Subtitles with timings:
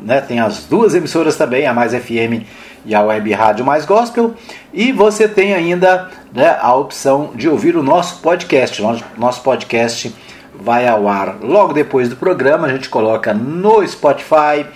[0.00, 2.44] né, tem as duas emissoras também, a Mais FM
[2.84, 4.34] e a Web Rádio Mais Gospel,
[4.70, 8.82] e você tem ainda né, a opção de ouvir o nosso podcast.
[9.16, 10.14] Nosso, podcast
[10.54, 14.66] vai ao ar logo depois do programa, a gente coloca no Spotify,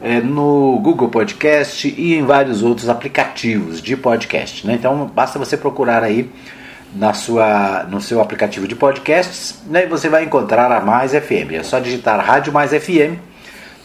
[0.00, 4.64] é, no Google Podcast e em vários outros aplicativos de podcast.
[4.64, 4.74] Né?
[4.74, 6.30] Então basta você procurar aí
[6.94, 11.52] na sua, no seu aplicativo de podcasts, né, você vai encontrar a Mais FM.
[11.52, 13.18] É só digitar Rádio Mais FM,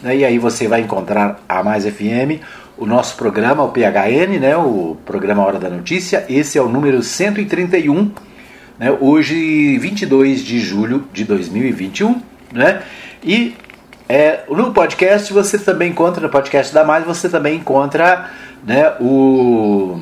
[0.02, 2.42] né, e aí você vai encontrar a Mais FM,
[2.76, 6.26] o nosso programa, o PHN, né, o programa Hora da Notícia.
[6.28, 8.10] Esse é o número 131,
[8.78, 12.20] né, hoje 22 de julho de 2021,
[12.52, 12.82] né?
[13.22, 13.56] E
[14.08, 18.30] é, no podcast você também encontra, no podcast da Mais, você também encontra
[18.64, 20.00] né, o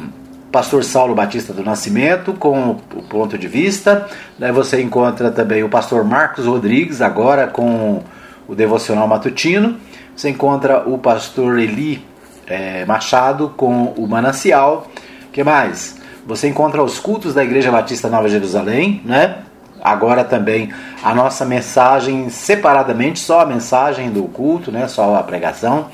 [0.54, 4.08] pastor Saulo Batista do Nascimento, com o ponto de vista.
[4.38, 8.04] Né, você encontra também o pastor Marcos Rodrigues, agora com
[8.46, 9.76] o devocional matutino.
[10.14, 12.06] Você encontra o pastor Eli
[12.46, 14.86] é, Machado com o Manancial.
[15.32, 15.96] que mais?
[16.24, 19.38] Você encontra os cultos da Igreja Batista Nova Jerusalém, né?
[19.82, 24.86] Agora também a nossa mensagem separadamente, só a mensagem do culto, né?
[24.86, 25.88] Só a pregação.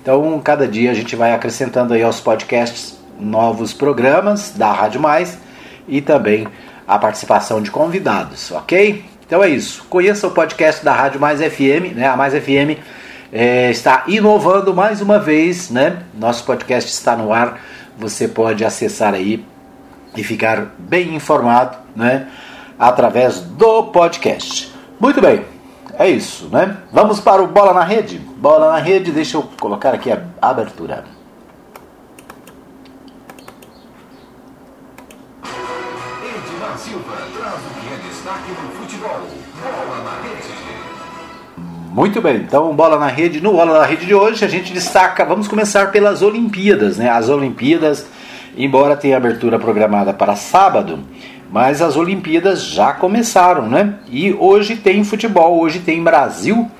[0.00, 5.38] Então, cada dia a gente vai acrescentando aí aos podcasts novos programas da Rádio Mais
[5.88, 6.46] e também
[6.86, 9.04] a participação de convidados, ok?
[9.26, 9.84] Então é isso.
[9.90, 12.06] Conheça o podcast da Rádio Mais FM, né?
[12.06, 12.78] A Mais FM
[13.32, 16.02] é, está inovando mais uma vez, né?
[16.14, 17.60] Nosso podcast está no ar.
[17.98, 19.44] Você pode acessar aí
[20.16, 22.28] e ficar bem informado, né?
[22.78, 24.72] Através do podcast.
[25.00, 25.44] Muito bem,
[25.98, 26.76] é isso, né?
[26.92, 28.18] Vamos para o Bola na Rede.
[28.18, 31.15] Bola na Rede, deixa eu colocar aqui a abertura.
[41.96, 43.40] Muito bem, então bola na rede.
[43.40, 47.08] No bola na rede de hoje a gente destaca, vamos começar pelas Olimpíadas, né?
[47.08, 48.06] As Olimpíadas,
[48.54, 50.98] embora tenha abertura programada para sábado,
[51.50, 53.94] mas as Olimpíadas já começaram, né?
[54.10, 56.70] E hoje tem futebol, hoje tem Brasil,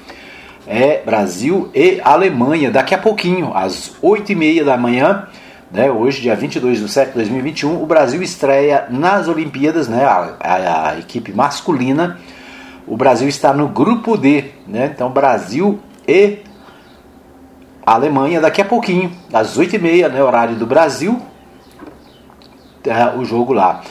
[0.67, 5.29] é Brasil e Alemanha, daqui a pouquinho, às 8h30 da manhã,
[5.73, 5.91] né?
[5.91, 10.05] Hoje, dia 22 de setembro de 2021, o Brasil estreia nas Olimpíadas, né?
[10.05, 12.19] a, a, a equipe masculina
[12.87, 14.91] o Brasil está no grupo D, né?
[14.95, 16.39] Então Brasil e
[17.85, 21.21] Alemanha daqui a pouquinho, às 8h30, né, horário do Brasil,
[23.17, 23.83] o jogo lá.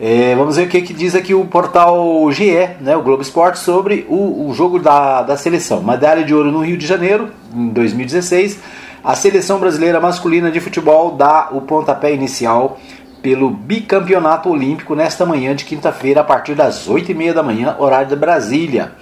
[0.00, 3.58] É, vamos ver o que, que, diz aqui o portal GE, né, o Globo Esporte,
[3.58, 5.82] sobre o, o jogo da, da seleção.
[5.82, 8.58] Medalha de ouro no Rio de Janeiro, em 2016.
[9.04, 12.78] A seleção brasileira masculina de futebol dá o pontapé inicial
[13.22, 18.16] pelo bicampeonato olímpico nesta manhã de quinta-feira, a partir das 8h30 da manhã, horário de
[18.16, 18.92] Brasília.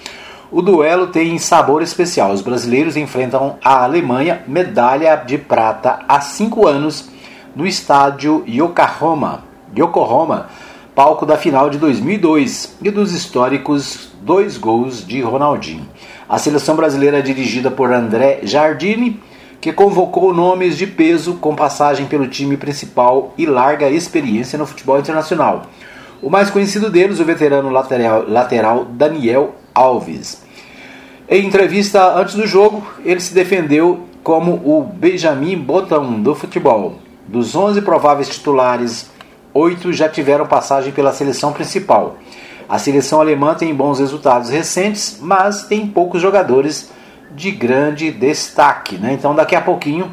[0.53, 2.31] O duelo tem sabor especial.
[2.31, 7.09] Os brasileiros enfrentam a Alemanha, medalha de prata há cinco anos,
[7.57, 9.45] no estádio Yokohama,
[9.77, 10.49] Yokohama,
[10.95, 15.89] palco da final de 2002 e dos históricos dois gols de Ronaldinho.
[16.29, 19.21] A seleção brasileira é dirigida por André Jardine
[19.61, 24.99] que convocou nomes de peso com passagem pelo time principal e larga experiência no futebol
[24.99, 25.67] internacional.
[26.23, 30.43] O mais conhecido deles, o veterano lateral, lateral Daniel Alves.
[31.29, 36.97] Em entrevista antes do jogo, ele se defendeu como o Benjamin Botão do futebol.
[37.27, 39.11] Dos 11 prováveis titulares,
[39.55, 42.17] oito já tiveram passagem pela seleção principal.
[42.69, 46.91] A seleção alemã tem bons resultados recentes, mas tem poucos jogadores
[47.35, 48.97] de grande destaque.
[48.97, 49.13] Né?
[49.13, 50.11] Então, daqui a pouquinho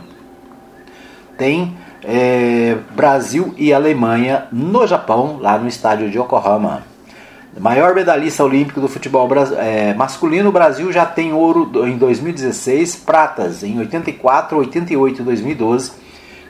[1.38, 6.84] tem é, Brasil e Alemanha no Japão, lá no estádio de Yokohama.
[7.60, 9.28] Maior medalhista olímpico do futebol
[9.58, 15.92] é, masculino, o Brasil já tem ouro em 2016, pratas em 84, 88 e 2012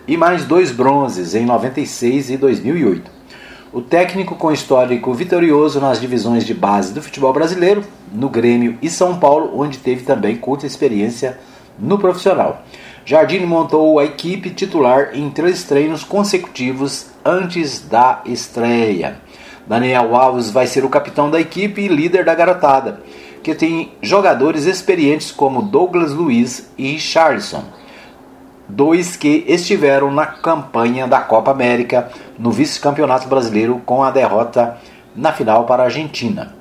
[0.08, 3.17] e mais dois bronzes em 96 e 2008.
[3.78, 8.90] O técnico com histórico vitorioso nas divisões de base do futebol brasileiro, no Grêmio e
[8.90, 11.38] São Paulo, onde teve também curta experiência
[11.78, 12.64] no profissional.
[13.06, 19.22] Jardim montou a equipe titular em três treinos consecutivos antes da estreia.
[19.68, 23.04] Daniel Alves vai ser o capitão da equipe e líder da garotada,
[23.44, 27.64] que tem jogadores experientes como Douglas Luiz e Richardson,
[28.68, 34.78] dois que estiveram na campanha da Copa América no vice-campeonato brasileiro com a derrota
[35.16, 36.56] na final para a Argentina.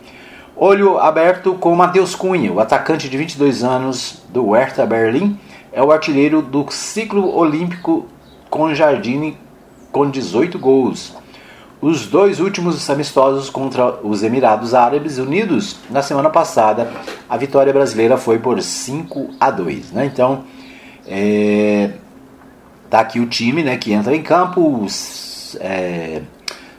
[0.56, 5.38] Olho aberto com Matheus Cunha, o atacante de 22 anos do Hertha Berlim,
[5.72, 8.06] é o artilheiro do ciclo olímpico
[8.48, 9.36] com Jardine
[9.92, 11.14] com 18 gols.
[11.78, 16.90] Os dois últimos amistosos contra os Emirados Árabes Unidos na semana passada,
[17.28, 19.92] a vitória brasileira foi por 5 a 2.
[19.92, 20.06] Né?
[20.06, 20.44] Então,
[21.08, 21.90] é,
[22.90, 24.82] tá aqui o time né, que entra em campo.
[24.82, 26.22] Os, é,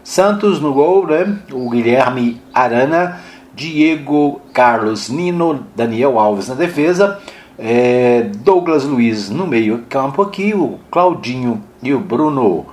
[0.03, 1.37] Santos no gol, né?
[1.51, 3.19] o Guilherme Arana,
[3.53, 7.19] Diego Carlos Nino, Daniel Alves na defesa.
[7.59, 12.67] É, Douglas Luiz no meio campo aqui, o Claudinho e o Bruno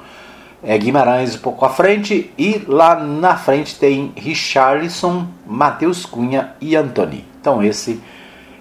[0.63, 6.77] é, Guimarães um pouco à frente e lá na frente tem Richarlison, Matheus Cunha e
[6.77, 7.25] Antony.
[7.41, 8.14] Então esse é,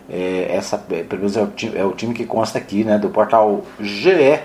[0.10, 3.64] essa pelo menos é o, time, é o time que consta aqui né, do portal
[3.80, 4.40] GE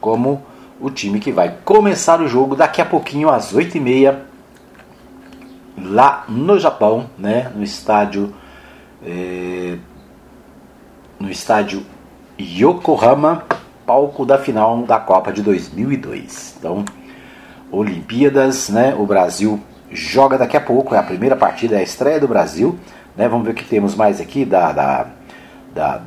[0.00, 0.42] como
[0.80, 4.16] o time que vai começar o jogo daqui a pouquinho às 8h30
[5.78, 8.34] lá no Japão, né, no estádio
[9.04, 9.76] é,
[11.18, 11.84] no estádio
[12.38, 13.44] Yokohama,
[13.86, 16.56] palco da final da Copa de 2002.
[16.58, 16.84] Então,
[17.70, 18.94] Olimpíadas, né?
[18.98, 19.60] O Brasil
[19.90, 22.78] joga daqui a pouco, é a primeira partida, é a estreia do Brasil.
[23.16, 23.28] Né?
[23.28, 25.06] Vamos ver o que temos mais aqui da, da,
[25.74, 26.00] da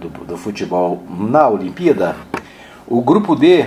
[0.00, 2.16] do, do, futebol na Olimpíada.
[2.86, 3.66] O grupo D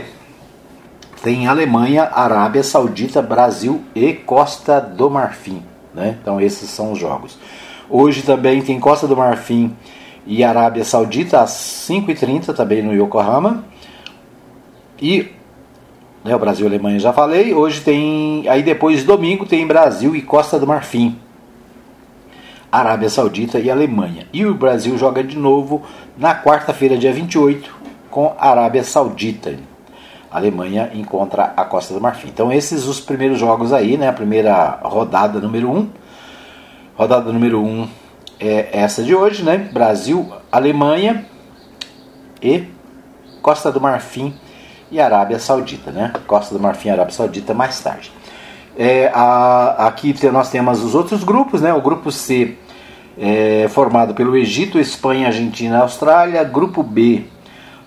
[1.23, 5.63] tem Alemanha, Arábia Saudita, Brasil e Costa do Marfim.
[5.93, 6.17] Né?
[6.21, 7.37] Então esses são os jogos.
[7.89, 9.75] Hoje também tem Costa do Marfim
[10.25, 11.51] e Arábia Saudita às
[11.89, 13.63] 5h30 também no Yokohama.
[15.01, 15.31] E
[16.23, 17.53] né, o Brasil e Alemanha já falei.
[17.53, 18.47] Hoje tem.
[18.49, 21.19] Aí depois, domingo, tem Brasil e Costa do Marfim.
[22.79, 24.27] Arábia Saudita e Alemanha.
[24.33, 25.83] E o Brasil joga de novo
[26.17, 27.73] na quarta-feira, dia 28,
[28.09, 29.57] com a Arábia Saudita.
[30.29, 32.27] A Alemanha encontra a Costa do Marfim.
[32.27, 34.09] Então esses os primeiros jogos aí, né?
[34.09, 35.77] A primeira rodada número 1.
[35.77, 35.89] Um.
[36.95, 37.89] Rodada número 1 um
[38.39, 39.57] é essa de hoje, né?
[39.57, 41.25] Brasil, Alemanha
[42.41, 42.65] e
[43.41, 44.33] Costa do Marfim
[44.91, 46.11] e Arábia Saudita, né?
[46.27, 48.11] Costa do Marfim e Arábia Saudita mais tarde.
[48.77, 51.73] É, a, aqui nós temos os outros grupos, né?
[51.73, 52.57] O grupo C
[53.17, 56.43] é formado pelo Egito, Espanha, Argentina, Austrália.
[56.43, 57.25] Grupo B,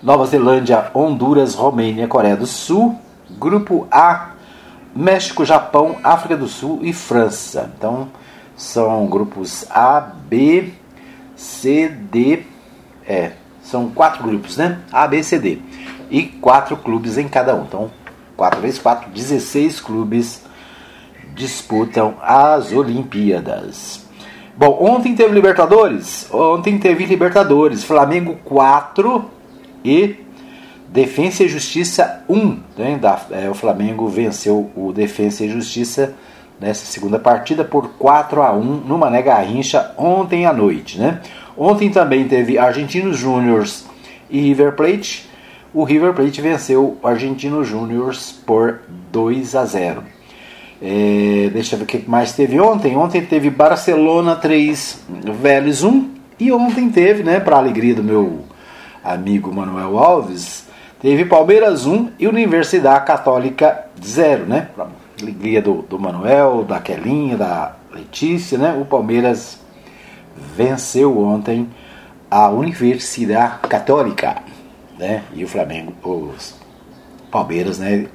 [0.01, 2.99] Nova Zelândia, Honduras, Romênia, Coreia do Sul.
[3.29, 4.31] Grupo A,
[4.95, 7.71] México, Japão, África do Sul e França.
[7.77, 8.09] Então
[8.55, 10.73] são grupos A, B,
[11.35, 12.43] C, D.
[13.07, 13.31] É,
[13.61, 14.79] são quatro grupos, né?
[14.91, 15.59] A, B, C, D.
[16.09, 17.63] E quatro clubes em cada um.
[17.63, 17.91] Então,
[18.35, 20.43] 4 vezes 4, 16 clubes
[21.35, 24.08] disputam as Olimpíadas.
[24.59, 26.27] Bom, ontem teve Libertadores.
[26.33, 27.81] Ontem teve Libertadores.
[27.81, 29.23] Flamengo 4
[29.85, 30.17] e
[30.89, 32.59] Defensa e Justiça 1.
[32.77, 32.97] Né?
[32.97, 36.13] Da, é, o Flamengo venceu o Defensa e Justiça
[36.59, 40.99] nessa segunda partida por 4 a 1 no Mané Garrincha ontem à noite.
[40.99, 41.21] Né?
[41.57, 43.85] Ontem também teve Argentinos Júniors
[44.29, 45.29] e River Plate.
[45.73, 50.18] O River Plate venceu o Argentinos Júniors por 2 a 0.
[50.81, 52.95] É, deixa eu ver o que mais teve ontem.
[52.95, 55.03] Ontem teve Barcelona 3,
[55.41, 56.09] Vélez 1.
[56.39, 58.43] E ontem teve, né, para alegria do meu
[59.03, 60.65] amigo Manuel Alves,
[61.01, 64.69] teve Palmeiras 1 e Universidade Católica 0, né?
[65.21, 68.77] alegria do, do Manuel, da Quelinha, da Letícia, né?
[68.79, 69.59] O Palmeiras
[70.55, 71.67] venceu ontem
[72.29, 74.41] a Universidade Católica,
[74.97, 75.23] né?
[75.33, 76.55] E o Flamengo, os
[77.31, 78.07] Palmeiras, né?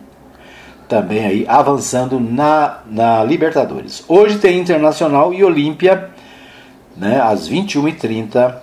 [0.89, 4.05] Também aí avançando na, na Libertadores.
[4.07, 6.11] Hoje tem Internacional e Olímpia,
[6.97, 7.21] né?
[7.21, 8.55] Às 21h30.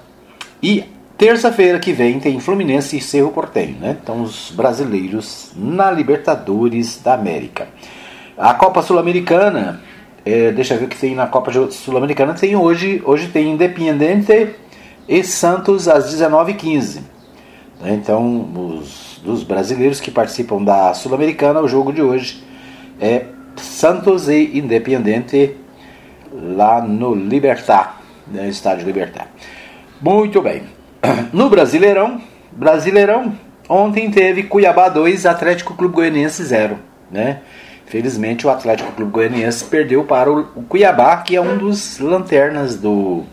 [0.62, 0.86] E
[1.18, 3.98] terça-feira que vem tem Fluminense e Cerro Portenho, né?
[4.02, 7.68] Então os brasileiros na Libertadores da América.
[8.38, 9.82] A Copa Sul-Americana,
[10.26, 12.34] é, deixa eu ver o que tem na Copa Sul-Americana.
[12.34, 14.56] Tem hoje, hoje tem Independente
[15.08, 17.02] e Santos às 19h15.
[17.82, 17.94] Né?
[17.94, 22.44] Então, os, dos brasileiros que participam da Sul-Americana, o jogo de hoje
[23.00, 23.26] é
[23.56, 25.56] Santos e Independente
[26.34, 29.28] lá no Libertar, no estádio Libertar.
[30.02, 30.64] Muito bem.
[31.34, 33.34] No Brasileirão, Brasileirão,
[33.68, 36.78] ontem teve Cuiabá 2, Atlético Clube Goianiense 0,
[37.10, 37.42] né?
[37.86, 43.24] Felizmente o Atlético Clube Goianiense perdeu para o Cuiabá, que é um dos lanternas do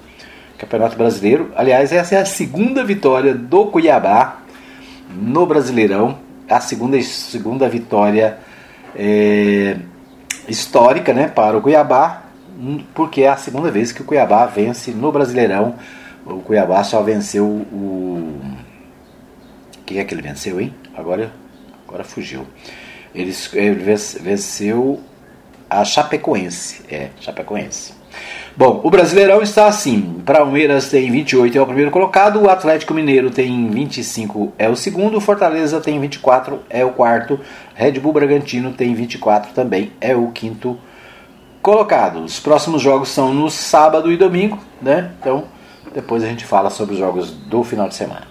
[0.57, 1.53] Campeonato Brasileiro.
[1.55, 4.39] Aliás, essa é a segunda vitória do Cuiabá
[5.11, 8.39] no Brasileirão, a segunda, segunda vitória
[8.95, 9.77] é,
[10.49, 12.29] histórica né, para o Cuiabá
[12.95, 15.77] porque é a segunda vez que o Cuiabá vence no Brasileirão.
[16.27, 18.41] O Cuiabá só venceu o.
[19.87, 20.75] Quem é que ele venceu, hein?
[20.95, 21.33] Agora,
[21.87, 22.47] agora fugiu.
[23.15, 25.01] Ele, ele venceu
[25.71, 26.83] a Chapecoense.
[26.91, 27.95] É, Chapecoense.
[28.57, 32.41] Bom, o Brasileirão está assim: Palmeiras tem 28, é o primeiro colocado.
[32.41, 35.21] O Atlético Mineiro tem 25, é o segundo.
[35.21, 37.39] Fortaleza tem 24, é o quarto.
[37.75, 40.79] Red Bull Bragantino tem 24 também, é o quinto
[41.63, 42.25] colocado.
[42.25, 45.13] Os próximos jogos são no sábado e domingo, né?
[45.21, 45.45] Então,
[45.95, 48.27] depois a gente fala sobre os jogos do final de semana.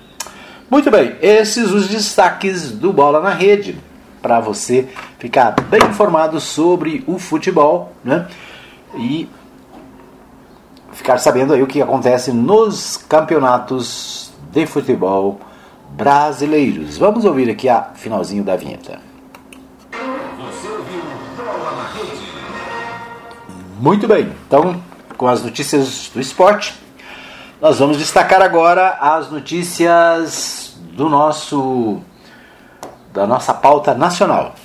[0.69, 3.77] Muito bem, esses os destaques do Bola na Rede
[4.21, 8.27] para você ficar bem informado sobre o futebol, né?
[8.97, 9.29] E
[10.97, 15.39] ficar sabendo aí o que acontece nos campeonatos de futebol
[15.91, 16.97] brasileiros.
[16.97, 18.99] Vamos ouvir aqui a finalzinho da vinheta.
[23.79, 24.81] Muito bem, então
[25.15, 26.73] com as notícias do esporte,
[27.61, 32.01] nós vamos destacar agora as notícias do nosso
[33.13, 34.55] da nossa pauta nacional.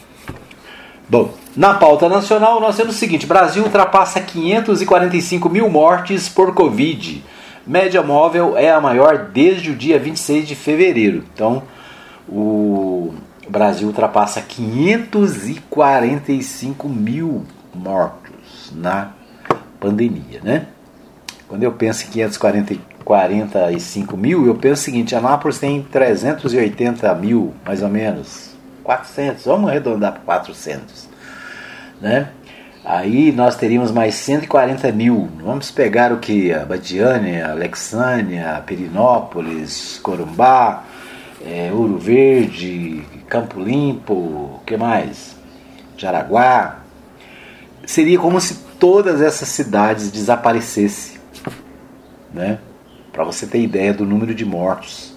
[1.09, 7.25] Bom, na pauta nacional nós temos o seguinte: Brasil ultrapassa 545 mil mortes por Covid.
[7.67, 11.25] Média móvel é a maior desde o dia 26 de fevereiro.
[11.33, 11.63] Então,
[12.29, 13.15] o
[13.49, 17.45] Brasil ultrapassa 545 mil
[17.75, 19.11] mortos na
[19.79, 20.67] pandemia, né?
[21.47, 27.83] Quando eu penso em 545 mil, eu penso o seguinte: Anápolis tem 380 mil, mais
[27.83, 28.53] ou menos.
[28.83, 31.09] 400, vamos arredondar para 400,
[32.03, 32.29] né?
[32.85, 35.31] Aí nós teríamos mais 140 mil.
[35.41, 36.53] Vamos pegar o que?
[36.53, 40.85] A Badiânia, Alexânia, Perinópolis, Corumbá,
[41.47, 45.37] é, Ouro Verde, Campo Limpo, o que mais?
[45.97, 46.81] Jaraguá.
[47.87, 51.21] Seria como se todas essas cidades desaparecessem,
[52.35, 52.59] né?
[53.13, 55.15] Para você ter ideia do número de mortos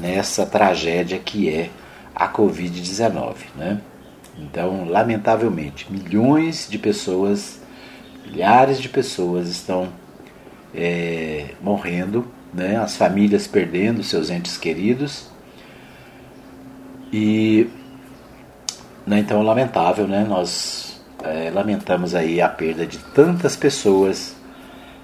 [0.00, 1.70] nessa tragédia que é
[2.14, 3.34] a Covid-19.
[3.56, 3.80] Né?
[4.38, 7.60] Então, lamentavelmente, milhões de pessoas,
[8.26, 9.88] milhares de pessoas estão
[10.74, 12.76] é, morrendo, né?
[12.76, 15.30] as famílias perdendo seus entes queridos.
[17.12, 17.68] E
[19.06, 20.24] né, então lamentável, né?
[20.28, 24.36] Nós é, lamentamos aí a perda de tantas pessoas,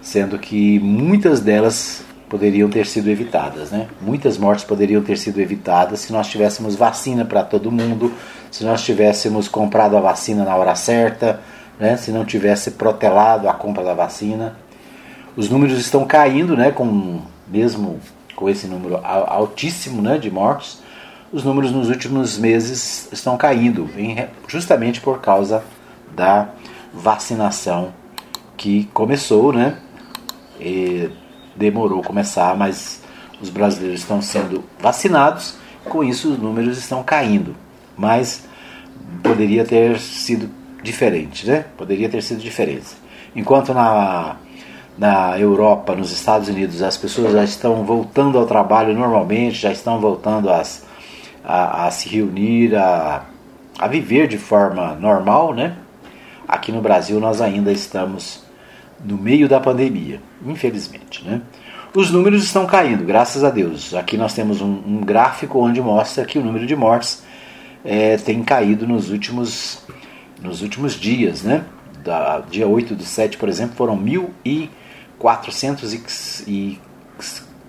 [0.00, 3.70] sendo que muitas delas poderiam ter sido evitadas.
[3.70, 3.88] Né?
[4.00, 8.12] Muitas mortes poderiam ter sido evitadas se nós tivéssemos vacina para todo mundo,
[8.50, 11.40] se nós tivéssemos comprado a vacina na hora certa,
[11.78, 11.96] né?
[11.96, 14.56] se não tivesse protelado a compra da vacina.
[15.36, 16.70] Os números estão caindo, né?
[16.70, 18.00] com, mesmo
[18.36, 20.18] com esse número altíssimo né?
[20.18, 20.80] de mortes,
[21.32, 23.88] os números nos últimos meses estão caindo,
[24.46, 25.62] justamente por causa
[26.14, 26.48] da
[26.92, 27.92] vacinação
[28.56, 29.76] que começou, né?
[30.58, 31.10] E
[31.58, 33.02] demorou começar, mas
[33.40, 37.54] os brasileiros estão sendo vacinados, com isso os números estão caindo.
[37.96, 38.46] Mas
[39.22, 40.48] poderia ter sido
[40.82, 41.64] diferente, né?
[41.76, 42.86] Poderia ter sido diferente.
[43.34, 44.36] Enquanto na,
[44.96, 50.00] na Europa, nos Estados Unidos, as pessoas já estão voltando ao trabalho normalmente, já estão
[50.00, 50.86] voltando às,
[51.44, 53.24] a, a se reunir, a,
[53.78, 55.76] a viver de forma normal, né?
[56.46, 58.47] Aqui no Brasil nós ainda estamos
[59.04, 61.24] no meio da pandemia, infelizmente.
[61.24, 61.40] Né?
[61.94, 63.94] Os números estão caindo, graças a Deus.
[63.94, 67.22] Aqui nós temos um, um gráfico onde mostra que o número de mortes
[67.84, 69.82] é, tem caído nos últimos,
[70.42, 71.42] nos últimos dias.
[71.42, 71.64] Né?
[72.04, 76.78] Da, dia 8 do 7, por exemplo, foram 1.400 e,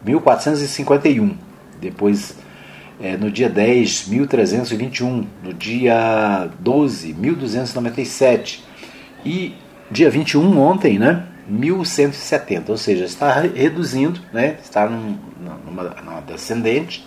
[0.05, 1.33] 1.451.
[1.79, 2.36] Depois,
[3.01, 5.25] é, no dia 10, 1.321.
[5.43, 8.59] No dia 12, 1.297.
[9.25, 9.55] E
[9.91, 11.25] dia 21 ontem, né?
[11.48, 14.58] 1170, ou seja, está reduzindo, né?
[14.62, 15.17] Está num,
[15.65, 17.05] numa, numa descendente,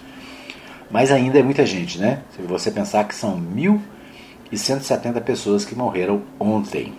[0.91, 2.23] mas ainda é muita gente, né?
[2.35, 6.93] Se você pensar que são 1170 pessoas que morreram ontem.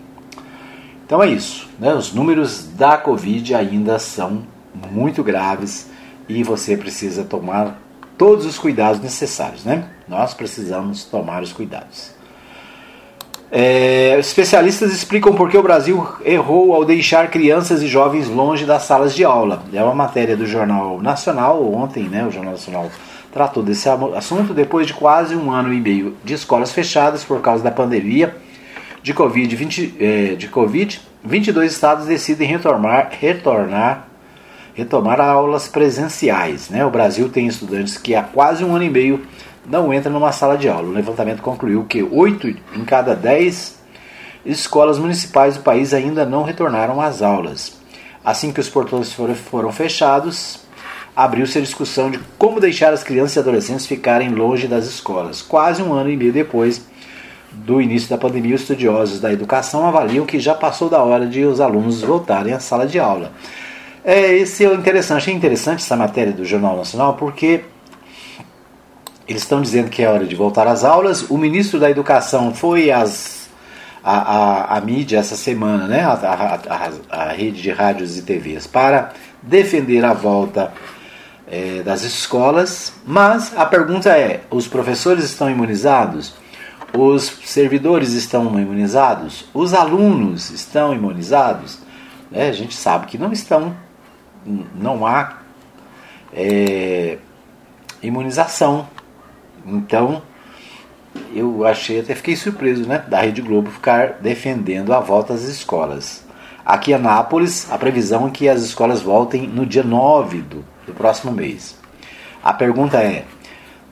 [1.05, 1.93] Então é isso, né?
[1.93, 4.43] Os números da Covid ainda são
[4.91, 5.89] muito graves
[6.29, 7.77] e você precisa tomar
[8.17, 9.89] todos os cuidados necessários, né?
[10.07, 12.11] Nós precisamos tomar os cuidados.
[13.55, 18.81] É, especialistas explicam por que o Brasil errou ao deixar crianças e jovens longe das
[18.81, 19.61] salas de aula.
[19.71, 22.89] É uma matéria do Jornal Nacional, ontem, né, o Jornal Nacional
[23.31, 27.63] tratou desse assunto depois de quase um ano e meio de escolas fechadas por causa
[27.63, 28.35] da pandemia
[29.03, 29.55] de Covid.
[29.55, 34.07] 20, é, de COVID 22 estados decidem retornar, retornar
[34.73, 36.69] retomar aulas presenciais.
[36.69, 36.83] Né?
[36.83, 39.21] O Brasil tem estudantes que há quase um ano e meio
[39.65, 40.87] não entra numa sala de aula.
[40.87, 43.81] O levantamento concluiu que 8 em cada 10
[44.45, 47.77] escolas municipais do país ainda não retornaram às aulas.
[48.23, 50.59] Assim que os portões foram, fechados,
[51.15, 55.41] abriu-se a discussão de como deixar as crianças e adolescentes ficarem longe das escolas.
[55.41, 56.85] Quase um ano e meio depois
[57.51, 61.43] do início da pandemia, os estudiosos da educação avaliam que já passou da hora de
[61.45, 63.31] os alunos voltarem à sala de aula.
[64.03, 67.61] É, esse é interessante, achei interessante essa matéria do Jornal Nacional porque
[69.33, 71.29] eles estão dizendo que é hora de voltar às aulas.
[71.29, 73.49] O ministro da Educação foi às,
[74.03, 74.17] a,
[74.73, 79.11] a, a mídia essa semana, né, a, rede de rádios e TVs, para
[79.41, 80.71] defender a volta
[81.47, 82.93] é, das escolas.
[83.05, 86.35] Mas a pergunta é: os professores estão imunizados?
[86.95, 89.45] Os servidores estão imunizados?
[89.51, 91.79] Os alunos estão imunizados?
[92.31, 93.75] É, a gente sabe que não estão
[94.75, 95.37] não há
[96.33, 97.17] é,
[98.01, 98.87] imunização.
[99.65, 100.21] Então,
[101.33, 106.23] eu achei, até fiquei surpreso, né, da Rede Globo ficar defendendo a volta às escolas.
[106.65, 110.93] Aqui em Anápolis, a previsão é que as escolas voltem no dia 9 do, do
[110.93, 111.77] próximo mês.
[112.43, 113.25] A pergunta é: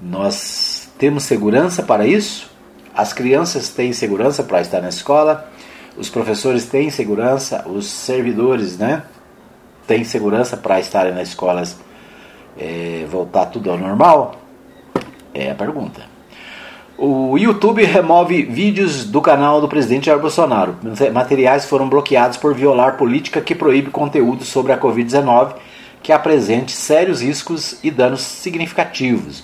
[0.01, 2.49] nós temos segurança para isso?
[2.95, 5.49] As crianças têm segurança para estar na escola?
[5.97, 7.67] Os professores têm segurança?
[7.67, 9.03] Os servidores, né?
[9.91, 11.77] tem segurança para estarem nas escolas
[12.57, 14.40] é, voltar tudo ao normal?
[15.33, 16.01] É a pergunta.
[16.97, 20.75] O YouTube remove vídeos do canal do presidente Jair Bolsonaro.
[21.11, 25.55] Materiais foram bloqueados por violar política que proíbe conteúdo sobre a Covid-19
[26.03, 29.43] que apresente sérios riscos e danos significativos.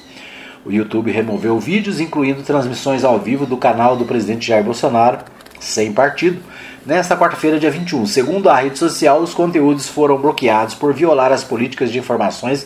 [0.66, 5.20] O YouTube removeu vídeos, incluindo transmissões ao vivo do canal do presidente Jair Bolsonaro,
[5.60, 6.42] sem partido,
[6.88, 11.44] Nesta quarta-feira, dia 21, segundo a rede social, os conteúdos foram bloqueados por violar as
[11.44, 12.66] políticas de informações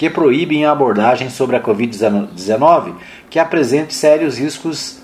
[0.00, 2.94] que proíbem a abordagem sobre a Covid-19
[3.28, 4.98] que apresente sérios riscos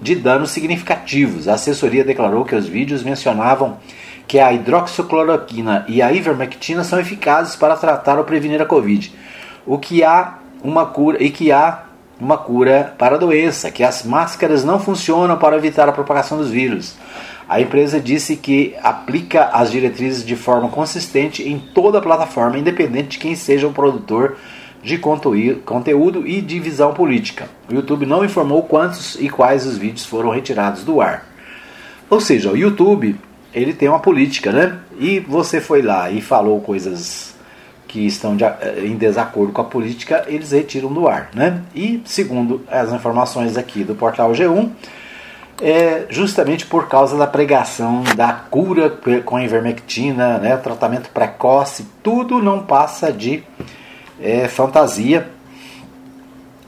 [0.00, 1.46] de danos significativos.
[1.46, 3.76] A assessoria declarou que os vídeos mencionavam
[4.26, 9.14] que a hidroxicloroquina e a ivermectina são eficazes para tratar ou prevenir a Covid,
[9.66, 11.82] o que há uma cura e que há
[12.18, 16.48] uma cura para a doença, que as máscaras não funcionam para evitar a propagação dos
[16.48, 16.96] vírus.
[17.48, 23.10] A empresa disse que aplica as diretrizes de forma consistente em toda a plataforma, independente
[23.10, 24.36] de quem seja o produtor
[24.82, 27.48] de conteúdo e de visão política.
[27.70, 31.26] O YouTube não informou quantos e quais os vídeos foram retirados do ar.
[32.10, 33.16] Ou seja, o YouTube
[33.52, 34.78] ele tem uma política, né?
[35.00, 37.34] E você foi lá e falou coisas
[37.86, 41.62] que estão de, eh, em desacordo com a política, eles retiram do ar, né?
[41.74, 44.70] E segundo as informações aqui do portal G1,
[45.60, 48.90] é justamente por causa da pregação da cura
[49.24, 53.42] com ivermectina, né, tratamento precoce, tudo não passa de
[54.20, 55.28] é, fantasia.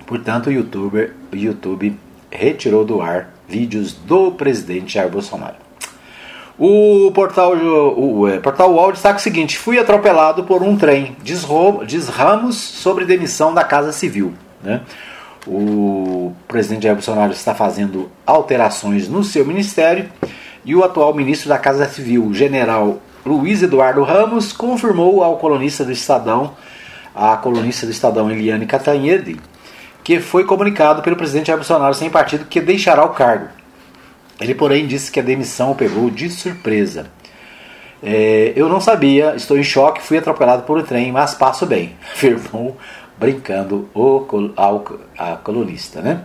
[0.06, 1.96] Portanto, o, YouTuber, o YouTube
[2.30, 5.56] retirou do ar vídeos do presidente Jair Bolsonaro.
[6.58, 11.16] O portal, o é, portal UOL destaca o seguinte: fui atropelado por um trem.
[11.22, 11.46] Diz,
[11.86, 14.34] diz Ramos sobre demissão da Casa Civil.
[14.62, 14.82] Né?
[15.46, 20.10] O presidente Jair Bolsonaro está fazendo alterações no seu ministério
[20.64, 25.92] e o atual ministro da Casa Civil, general Luiz Eduardo Ramos, confirmou ao colunista do
[25.92, 26.54] Estadão,
[27.14, 29.38] a colunista do Estadão Eliane Catanhede,
[30.04, 33.48] que foi comunicado pelo presidente Jair Bolsonaro sem partido que deixará o cargo.
[34.40, 37.06] Ele, porém, disse que a demissão o pegou de surpresa.
[38.02, 41.94] É, eu não sabia, estou em choque, fui atropelado por um trem, mas passo bem,
[42.12, 42.76] afirmou
[43.20, 44.84] brincando o, ao,
[45.16, 46.22] a colunista, né?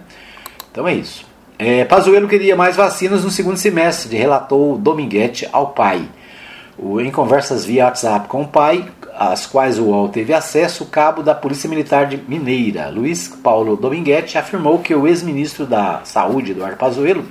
[0.72, 1.26] Então é isso.
[1.60, 6.08] É, Pazuello queria mais vacinas no segundo semestre, relatou Dominguete ao pai.
[6.78, 10.88] O, em conversas via WhatsApp com o pai, às quais o UOL teve acesso, o
[10.88, 16.52] cabo da Polícia Militar de Mineira, Luiz Paulo Dominguete, afirmou que o ex-ministro da Saúde,
[16.52, 17.24] Eduardo Pazuello,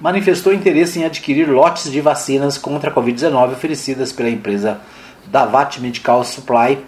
[0.00, 4.80] manifestou interesse em adquirir lotes de vacinas contra a Covid-19 oferecidas pela empresa
[5.26, 6.78] Davat Medical Supply,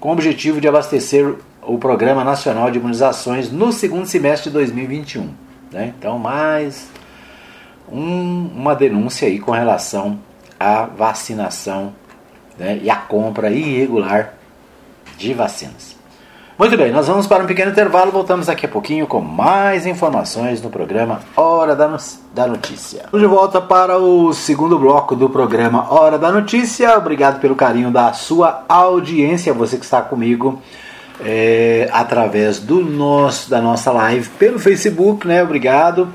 [0.00, 5.30] com o objetivo de abastecer o Programa Nacional de Imunizações no segundo semestre de 2021.
[5.70, 5.94] Né?
[5.96, 6.88] Então, mais
[7.90, 10.18] um, uma denúncia aí com relação
[10.58, 11.92] à vacinação
[12.58, 12.80] né?
[12.82, 14.34] e à compra irregular
[15.16, 15.96] de vacinas.
[16.58, 18.12] Muito bem, nós vamos para um pequeno intervalo.
[18.12, 21.96] Voltamos daqui a pouquinho com mais informações no programa Hora da, no
[22.34, 23.06] da Notícia.
[23.12, 26.96] De volta para o segundo bloco do programa Hora da Notícia.
[26.96, 30.60] Obrigado pelo carinho da sua audiência, você que está comigo
[31.20, 35.42] é, através do nosso, da nossa live pelo Facebook, né?
[35.42, 36.08] Obrigado.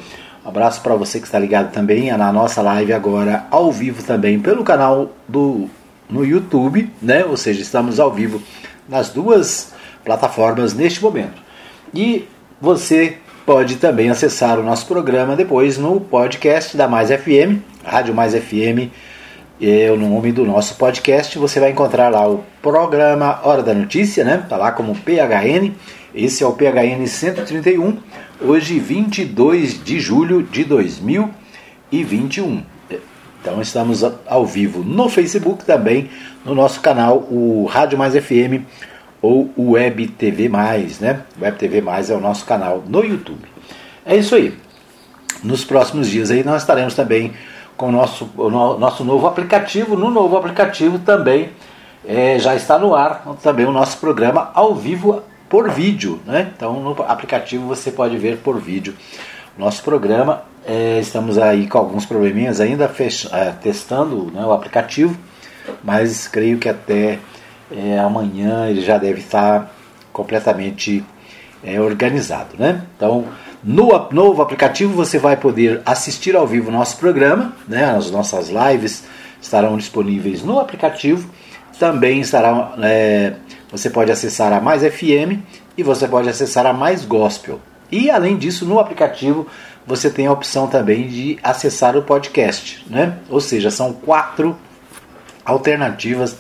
[0.45, 4.39] Um abraço para você que está ligado também na nossa live agora ao vivo também
[4.39, 5.69] pelo canal do
[6.09, 7.25] no YouTube, né?
[7.25, 8.41] Ou seja, estamos ao vivo
[8.87, 11.41] nas duas plataformas neste momento.
[11.93, 12.27] E
[12.61, 18.33] você pode também acessar o nosso programa depois no podcast da Mais FM, Rádio Mais
[18.33, 18.91] FM,
[19.59, 21.37] é o nome do nosso podcast.
[21.37, 24.45] Você vai encontrar lá o programa Hora da Notícia, né?
[24.47, 25.73] Tá lá como PHN.
[26.13, 27.97] Esse é o PHN 131,
[28.41, 32.63] hoje 22 de julho de 2021.
[33.41, 36.09] Então estamos ao vivo no Facebook também,
[36.43, 38.65] no nosso canal, o Rádio Mais FM
[39.21, 41.21] ou o Web TV Mais, né?
[41.39, 43.47] Web TV Mais é o nosso canal no YouTube.
[44.05, 44.53] É isso aí.
[45.43, 47.33] Nos próximos dias aí nós estaremos também
[47.77, 49.95] com o nosso, o nosso novo aplicativo.
[49.95, 51.51] No novo aplicativo também
[52.05, 56.19] é, já está no ar também o nosso programa ao vivo por vídeo.
[56.25, 56.51] Né?
[56.55, 58.95] Então no aplicativo você pode ver por vídeo
[59.57, 60.43] nosso programa.
[60.65, 62.91] É, estamos aí com alguns probleminhas ainda
[63.31, 65.17] é, testando né, o aplicativo,
[65.81, 67.19] mas creio que até
[67.71, 69.71] é, amanhã ele já deve estar
[70.11, 71.05] completamente
[71.63, 72.55] é, organizado.
[72.57, 72.83] Né?
[72.95, 73.25] Então
[73.63, 77.85] no novo aplicativo você vai poder assistir ao vivo nosso programa, né?
[77.85, 79.03] as nossas lives
[79.41, 81.29] estarão disponíveis no aplicativo.
[81.79, 83.33] Também estará, é,
[83.71, 85.41] você pode acessar a Mais FM
[85.77, 87.59] e você pode acessar a Mais Gospel.
[87.91, 89.47] E além disso, no aplicativo
[89.85, 93.19] você tem a opção também de acessar o podcast, né?
[93.29, 94.57] Ou seja, são quatro
[95.45, 96.35] alternativas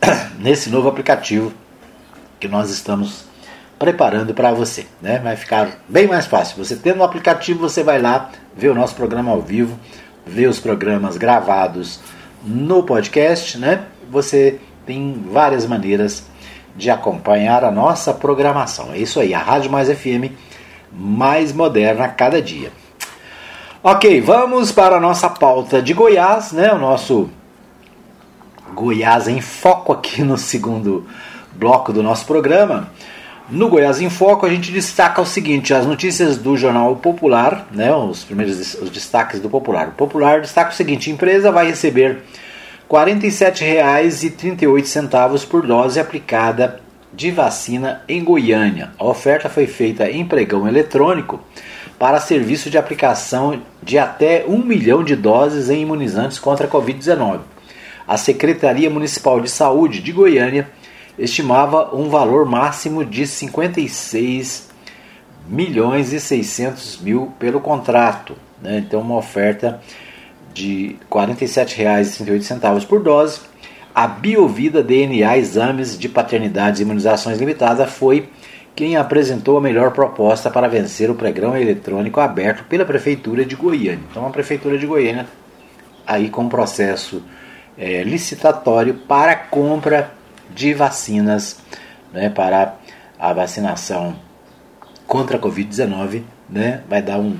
[0.38, 1.52] nesse novo aplicativo
[2.38, 3.24] que nós estamos
[3.82, 4.86] preparando para você.
[5.00, 5.18] Né?
[5.18, 6.64] Vai ficar bem mais fácil.
[6.64, 9.76] Você tendo o aplicativo, você vai lá ver o nosso programa ao vivo,
[10.24, 11.98] ver os programas gravados
[12.44, 13.58] no podcast.
[13.58, 13.82] Né?
[14.08, 16.22] Você tem várias maneiras
[16.76, 18.92] de acompanhar a nossa programação.
[18.92, 20.30] É isso aí, a Rádio Mais FM
[20.92, 22.70] mais moderna a cada dia.
[23.82, 26.72] Ok, vamos para a nossa pauta de Goiás, né?
[26.72, 27.28] O nosso
[28.72, 31.04] Goiás em foco aqui no segundo
[31.52, 32.88] bloco do nosso programa.
[33.52, 37.94] No Goiás em Foco, a gente destaca o seguinte: as notícias do jornal Popular, né,
[37.94, 39.88] os primeiros os destaques do Popular.
[39.88, 42.22] O Popular destaca o seguinte: empresa vai receber
[42.90, 46.80] R$ 47,38 por dose aplicada
[47.12, 48.92] de vacina em Goiânia.
[48.98, 51.38] A oferta foi feita em pregão eletrônico
[51.98, 57.40] para serviço de aplicação de até 1 milhão de doses em imunizantes contra a Covid-19.
[58.08, 60.70] A Secretaria Municipal de Saúde de Goiânia
[61.18, 64.70] estimava um valor máximo de 56
[65.46, 68.36] milhões e 600 mil pelo contrato.
[68.60, 68.78] Né?
[68.78, 69.80] Então, uma oferta
[70.54, 73.40] de R$ 47,38 por dose.
[73.94, 78.28] A Biovida DNA Exames de Paternidades e Imunizações Limitada foi
[78.74, 84.00] quem apresentou a melhor proposta para vencer o pregão eletrônico aberto pela Prefeitura de Goiânia.
[84.10, 85.26] Então, a Prefeitura de Goiânia,
[86.06, 87.22] aí com processo
[87.76, 90.10] é, licitatório para compra
[90.54, 91.58] de vacinas
[92.12, 92.76] né, para
[93.18, 94.16] a vacinação
[95.06, 97.36] contra a Covid-19, né, vai dar um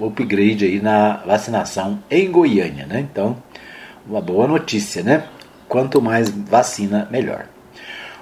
[0.00, 3.00] upgrade aí na vacinação em Goiânia, né?
[3.00, 3.36] Então,
[4.06, 5.24] uma boa notícia, né?
[5.68, 7.46] Quanto mais vacina, melhor.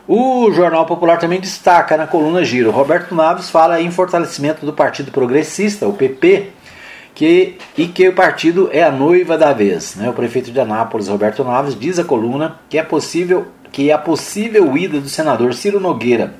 [0.06, 2.70] O Jornal Popular também destaca na coluna Giro.
[2.70, 6.50] Roberto Naves fala em fortalecimento do Partido Progressista, o PP,
[7.14, 9.94] que, e que o partido é a noiva da vez.
[9.96, 10.08] Né?
[10.08, 14.76] O prefeito de Anápolis, Roberto Naves, diz à coluna que é possível que a possível
[14.76, 16.34] ida do senador Ciro Nogueira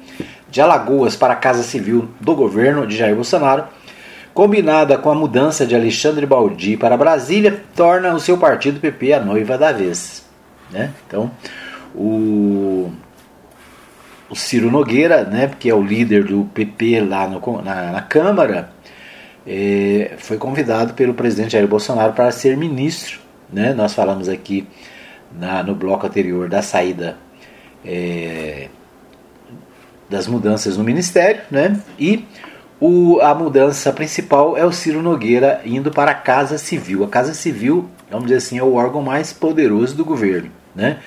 [0.50, 3.64] de Alagoas para a Casa Civil do governo de Jair Bolsonaro,
[4.34, 9.20] combinada com a mudança de Alexandre Baldi para Brasília, torna o seu partido PP a
[9.20, 10.24] noiva da vez.
[10.70, 10.90] Né?
[11.06, 11.30] Então,
[11.94, 12.90] o,
[14.28, 18.70] o Ciro Nogueira, né, que é o líder do PP lá no, na, na Câmara,
[19.46, 23.20] é, foi convidado pelo presidente Jair Bolsonaro para ser ministro.
[23.52, 23.72] Né?
[23.72, 24.66] Nós falamos aqui
[25.32, 27.16] na, no bloco anterior da saída
[27.84, 28.68] é,
[30.08, 31.80] das mudanças no Ministério, né?
[31.98, 32.24] E
[32.80, 37.04] o, a mudança principal é o Ciro Nogueira indo para a Casa Civil.
[37.04, 40.98] A Casa Civil, vamos dizer assim, é o órgão mais poderoso do governo, né?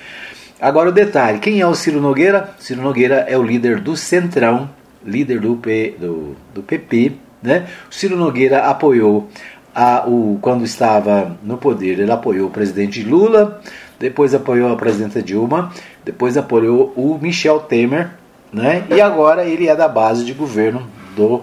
[0.60, 2.54] Agora o detalhe, quem é o Ciro Nogueira?
[2.58, 4.70] Ciro Nogueira é o líder do Centrão,
[5.04, 7.66] líder do, P, do, do PP, né?
[7.90, 9.28] O Ciro Nogueira apoiou
[9.74, 13.60] a, o, quando estava no poder, ele apoiou o presidente Lula,
[14.04, 15.72] depois apoiou a presidenta Dilma,
[16.04, 18.10] depois apoiou o Michel Temer,
[18.52, 18.84] né?
[18.90, 20.86] E agora ele é da base de governo
[21.16, 21.40] do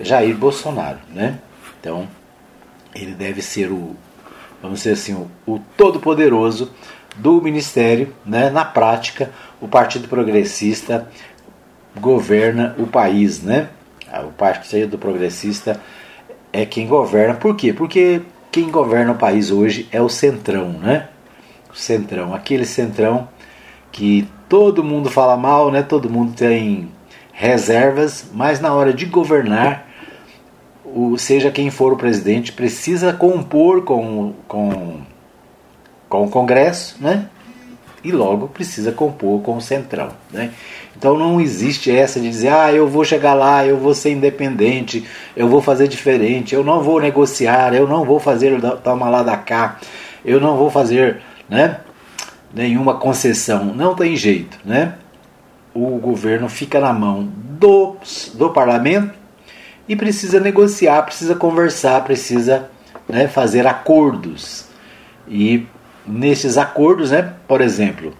[0.00, 1.38] Jair Bolsonaro, né?
[1.78, 2.08] Então,
[2.94, 3.94] ele deve ser o,
[4.62, 6.72] vamos dizer assim, o, o todo-poderoso
[7.14, 8.48] do ministério, né?
[8.48, 11.10] Na prática, o Partido Progressista
[12.00, 13.68] governa o país, né?
[14.10, 15.78] Ah, o Partido Progressista
[16.54, 17.34] é quem governa.
[17.34, 17.70] Por quê?
[17.70, 21.08] Porque quem governa o país hoje é o Centrão, né?
[21.80, 23.28] Centrão, aquele centrão
[23.92, 25.82] que todo mundo fala mal, né?
[25.82, 26.88] Todo mundo tem
[27.32, 29.88] reservas, mas na hora de governar
[30.84, 35.00] o, seja quem for o presidente, precisa compor com, com,
[36.08, 37.28] com o Congresso, né?
[38.02, 40.50] E logo precisa compor com o Centrão, né?
[40.96, 45.04] Então não existe essa de dizer, ah, eu vou chegar lá, eu vou ser independente,
[45.36, 49.36] eu vou fazer diferente, eu não vou negociar, eu não vou fazer toma lá da
[49.36, 49.78] cá,
[50.24, 51.80] eu não vou fazer, né?
[52.52, 53.66] Nenhuma concessão.
[53.66, 54.94] Não tem jeito, né?
[55.74, 57.96] O governo fica na mão do,
[58.34, 59.14] do parlamento
[59.88, 62.68] e precisa negociar, precisa conversar, precisa
[63.08, 64.66] né, fazer acordos.
[65.26, 65.66] E
[66.06, 68.14] nesses acordos, né, por exemplo,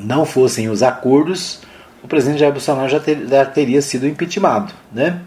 [0.00, 1.60] não fossem os acordos,
[2.02, 4.72] o presidente Jair Bolsonaro já, ter, já teria sido impeachmentado.
[4.92, 5.20] Né?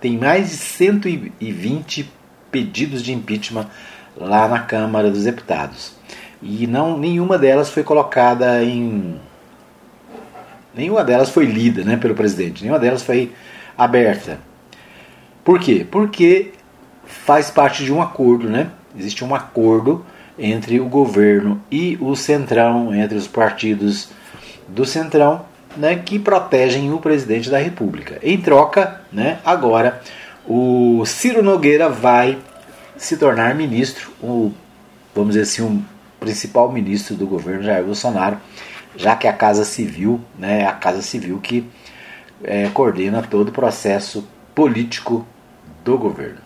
[0.00, 2.12] Tem mais de 120
[2.50, 3.66] pedidos de impeachment
[4.20, 5.92] lá na Câmara dos Deputados.
[6.42, 9.16] E não nenhuma delas foi colocada em.
[10.74, 13.32] Nenhuma delas foi lida né, pelo presidente, nenhuma delas foi
[13.76, 14.38] aberta.
[15.42, 15.86] Por quê?
[15.90, 16.52] Porque
[17.04, 18.70] faz parte de um acordo, né?
[18.96, 20.04] Existe um acordo
[20.38, 24.10] entre o governo e o centrão, entre os partidos
[24.68, 25.44] do centrão,
[25.76, 28.18] né, que protegem o presidente da República.
[28.22, 30.00] Em troca, né, agora
[30.46, 32.38] o Ciro Nogueira vai
[32.98, 34.52] se tornar ministro, o,
[35.14, 35.84] vamos dizer assim, o
[36.20, 38.36] principal ministro do governo Jair Bolsonaro,
[38.96, 41.66] já que a Casa Civil, né, a Casa Civil que
[42.42, 45.26] é, coordena todo o processo político
[45.84, 46.38] do governo.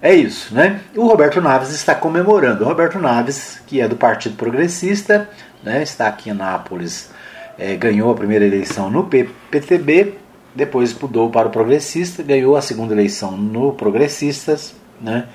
[0.00, 0.80] É isso, né?
[0.94, 2.64] O Roberto Naves está comemorando.
[2.64, 5.28] O Roberto Naves, que é do Partido Progressista,
[5.64, 7.10] né, está aqui em Nápoles,
[7.58, 10.14] é, ganhou a primeira eleição no PTB,
[10.54, 15.26] depois mudou para o Progressista, ganhou a segunda eleição no Progressistas, né?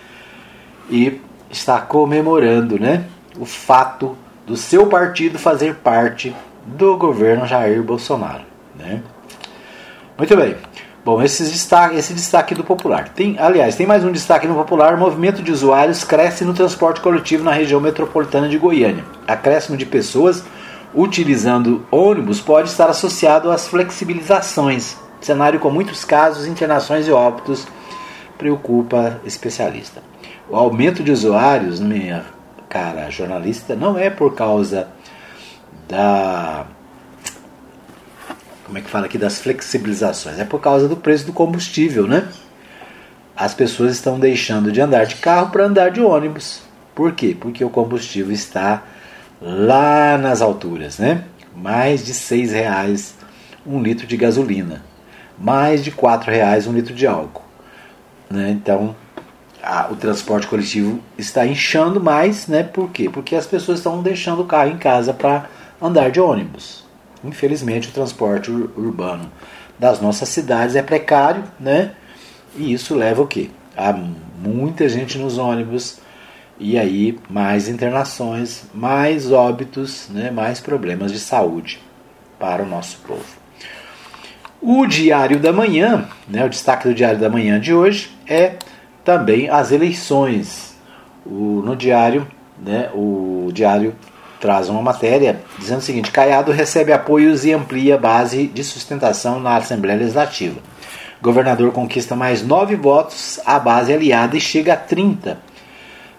[0.92, 3.06] E está comemorando, né?
[3.40, 8.44] O fato do seu partido fazer parte do governo Jair Bolsonaro,
[8.78, 9.02] né?
[10.18, 10.56] Muito bem.
[11.04, 13.10] Bom, esse destaque, esse destaque do popular.
[13.10, 14.96] Tem, aliás, tem mais um destaque no popular.
[14.98, 19.04] Movimento de usuários cresce no transporte coletivo na região metropolitana de Goiânia.
[19.28, 20.44] Acréscimo de pessoas
[20.94, 24.96] utilizando ônibus pode estar associado às flexibilizações.
[25.22, 27.66] Cenário com muitos casos, internações e óbitos
[28.38, 30.11] preocupa especialista.
[30.52, 32.26] O aumento de usuários, minha
[32.68, 34.90] cara jornalista, não é por causa
[35.88, 36.66] da
[38.66, 40.40] como é que fala aqui das flexibilizações?
[40.40, 42.28] É por causa do preço do combustível, né?
[43.34, 46.62] As pessoas estão deixando de andar de carro para andar de ônibus.
[46.94, 47.36] Por quê?
[47.38, 48.84] Porque o combustível está
[49.42, 51.24] lá nas alturas, né?
[51.56, 53.16] Mais de seis reais
[53.66, 54.84] um litro de gasolina,
[55.38, 57.44] mais de quatro reais um litro de álcool,
[58.30, 58.50] né?
[58.50, 58.96] Então
[59.62, 62.64] a, o transporte coletivo está inchando mais, né?
[62.64, 63.10] Por quê?
[63.10, 65.46] Porque as pessoas estão deixando o carro em casa para
[65.82, 66.84] andar de ônibus.
[67.24, 69.32] Infelizmente, o transporte urbano
[69.78, 71.92] das nossas cidades é precário, né?
[72.56, 73.50] E isso leva o quê?
[73.78, 76.00] A muita gente nos ônibus
[76.60, 80.30] e aí mais internações, mais óbitos, né?
[80.30, 81.80] mais problemas de saúde
[82.40, 83.26] para o nosso povo.
[84.62, 86.46] O Diário da Manhã, né?
[86.46, 88.58] o destaque do Diário da Manhã de hoje é
[89.04, 90.72] também as eleições.
[91.26, 92.90] O, no diário, né?
[92.96, 93.96] o Diário
[94.40, 99.56] traz uma matéria dizendo o seguinte: Caiado recebe apoios e amplia base de sustentação na
[99.56, 100.60] Assembleia Legislativa.
[101.22, 105.38] Governador conquista mais nove votos, a base aliada e chega a 30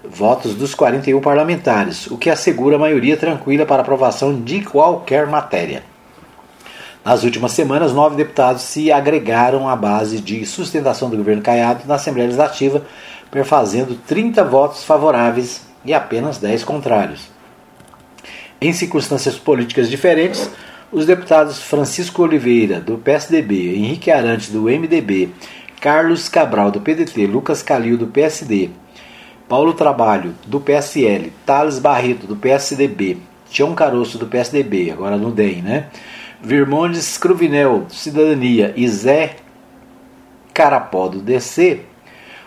[0.05, 5.83] votos dos 41 parlamentares, o que assegura a maioria tranquila para aprovação de qualquer matéria.
[7.05, 11.97] Nas últimas semanas, nove deputados se agregaram à base de sustentação do governo Caiado na
[11.97, 12.85] Assembleia Legislativa,
[13.29, 17.29] perfazendo 30 votos favoráveis e apenas 10 contrários.
[18.61, 20.49] Em circunstâncias políticas diferentes,
[20.93, 25.31] os deputados Francisco Oliveira, do PSDB, Henrique Arantes, do MDB,
[25.81, 28.71] Carlos Cabral, do PDT, Lucas Calil, do PSD,
[29.49, 33.19] Paulo Trabalho, do PSL, Thales Barreto, do PSDB,
[33.51, 35.87] Tião Caroço, do PSDB, agora no DEM, né?
[36.43, 39.37] Virmondes Cruvinel, Cidadania e Zé
[40.53, 41.87] Carapó, do DC,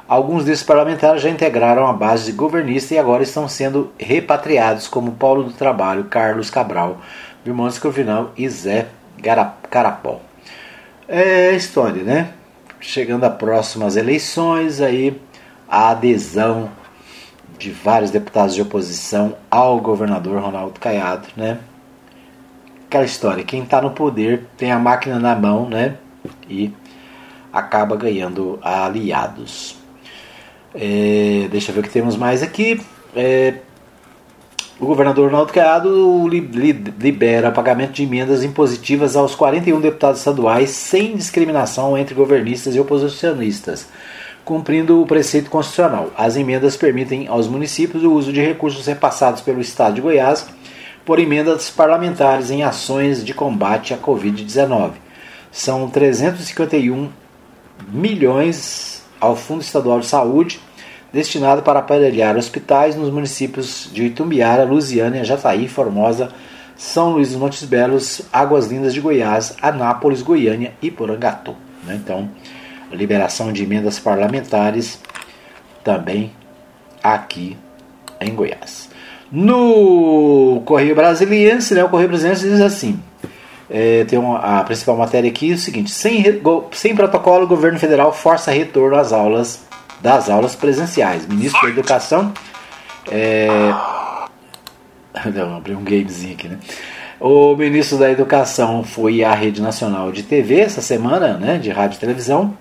[0.07, 5.43] Alguns desses parlamentares já integraram a base governista e agora estão sendo repatriados, como Paulo
[5.43, 6.99] do Trabalho, Carlos Cabral,
[7.43, 8.87] Vilmontes Corvinal e Zé
[9.67, 10.21] Carapó.
[11.07, 12.33] É história, né?
[12.79, 15.19] Chegando a próximas eleições, aí
[15.67, 16.69] a adesão
[17.57, 21.57] de vários deputados de oposição ao governador Ronaldo Caiado, né?
[22.87, 25.95] Aquela história, quem está no poder tem a máquina na mão, né?
[26.49, 26.71] E
[27.51, 29.77] acaba ganhando aliados.
[30.73, 32.81] É, deixa eu ver o que temos mais aqui.
[33.15, 33.55] É,
[34.77, 41.97] o governador Ronaldo Caiado libera pagamento de emendas impositivas aos 41 deputados estaduais sem discriminação
[41.97, 43.87] entre governistas e oposicionistas,
[44.43, 46.11] cumprindo o preceito constitucional.
[46.17, 50.45] As emendas permitem aos municípios o uso de recursos repassados pelo Estado de Goiás
[51.05, 54.93] por emendas parlamentares em ações de combate à Covid-19.
[55.51, 57.09] São 351
[57.87, 60.59] milhões ao Fundo Estadual de Saúde
[61.15, 66.29] destinado para aparelhar hospitais nos municípios de Itumbiara, Lusiânia, Jataí, Formosa,
[66.75, 71.55] São Luís dos Montes Belos, Águas Lindas de Goiás, Anápolis, Goiânia e Porangatu.
[71.85, 71.95] Né?
[71.95, 72.29] Então,
[72.91, 74.99] liberação de emendas parlamentares
[75.85, 76.33] também
[77.01, 77.57] aqui
[78.19, 78.84] em Goiás.
[79.31, 82.99] No Correio Brasiliense, né, o Correio Brasiliense diz assim:
[83.69, 86.23] é, tem uma, a principal matéria aqui é o seguinte: sem,
[86.71, 89.65] sem protocolo, o governo federal força retorno às aulas
[90.01, 91.25] das aulas presenciais.
[91.25, 92.33] Ministro da Educação.
[93.11, 93.47] É...
[95.33, 96.59] Não, abri um gamezinho aqui, né?
[97.19, 101.95] O ministro da Educação foi à Rede Nacional de TV essa semana, né, de rádio
[101.95, 102.55] e televisão,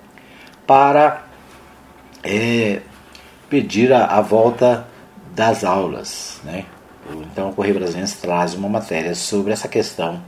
[0.64, 1.24] para
[2.22, 2.78] é,
[3.50, 4.86] pedir a, a, volta
[5.34, 6.40] das aulas.
[6.44, 6.64] Né?
[7.32, 10.22] Então, o Correio Brasileiro traz uma matéria sobre essa questão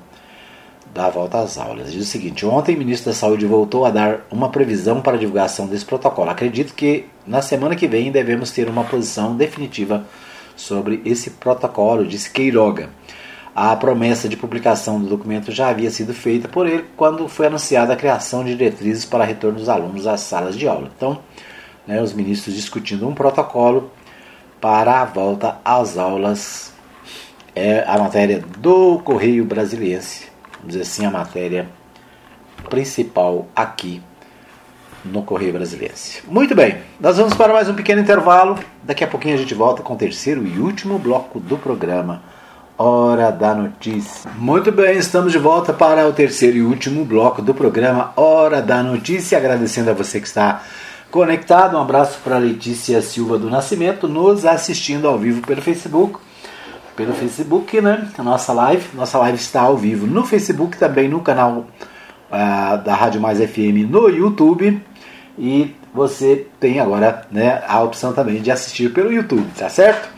[0.93, 1.93] da volta às aulas.
[1.93, 5.21] Diz o seguinte: ontem o ministro da Saúde voltou a dar uma previsão para a
[5.21, 6.31] divulgação desse protocolo.
[6.31, 10.05] Acredito que na semana que vem devemos ter uma posição definitiva
[10.57, 12.89] sobre esse protocolo, disse Queiroga.
[13.55, 17.95] A promessa de publicação do documento já havia sido feita por ele quando foi anunciada
[17.95, 20.91] a criação de diretrizes para retorno dos alunos às salas de aula.
[20.95, 21.21] Então,
[21.87, 23.91] né, os ministros discutindo um protocolo
[24.61, 26.73] para a volta às aulas.
[27.55, 31.69] É a matéria do Correio Brasiliense vamos dizer assim, a matéria
[32.69, 34.03] principal aqui
[35.05, 36.23] no Correio Brasiliense.
[36.27, 38.59] Muito bem, nós vamos para mais um pequeno intervalo.
[38.83, 42.23] Daqui a pouquinho a gente volta com o terceiro e último bloco do programa
[42.77, 44.29] Hora da Notícia.
[44.37, 48.83] Muito bem, estamos de volta para o terceiro e último bloco do programa Hora da
[48.83, 49.39] Notícia.
[49.39, 50.63] Agradecendo a você que está
[51.11, 51.77] conectado.
[51.77, 56.19] Um abraço para Letícia Silva do Nascimento, nos assistindo ao vivo pelo Facebook
[56.97, 58.09] pelo Facebook, né?
[58.17, 58.89] A nossa live.
[58.95, 61.67] Nossa live está ao vivo no Facebook, também no canal
[62.31, 64.83] uh, da Rádio Mais FM no YouTube.
[65.39, 70.09] E você tem agora né, a opção também de assistir pelo YouTube, tá certo?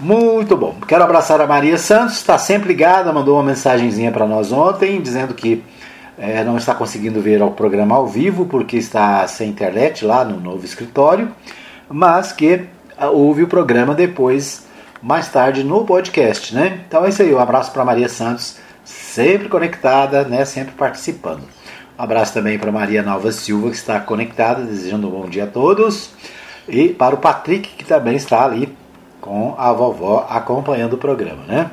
[0.00, 0.76] Muito bom.
[0.88, 5.34] Quero abraçar a Maria Santos, está sempre ligada, mandou uma mensagenzinha para nós ontem, dizendo
[5.34, 5.62] que
[6.20, 10.38] é, não está conseguindo ver o programa ao vivo porque está sem internet lá no
[10.38, 11.32] novo escritório,
[11.88, 12.66] mas que
[13.10, 14.66] ouve o programa depois
[15.02, 16.82] mais tarde no podcast, né?
[16.86, 20.44] Então é isso aí, um abraço para Maria Santos, sempre conectada, né?
[20.44, 21.40] Sempre participando.
[21.98, 25.46] Um abraço também para Maria Nova Silva, que está conectada, desejando um bom dia a
[25.46, 26.10] todos.
[26.68, 28.76] E para o Patrick, que também está ali
[29.22, 31.70] com a vovó acompanhando o programa, né?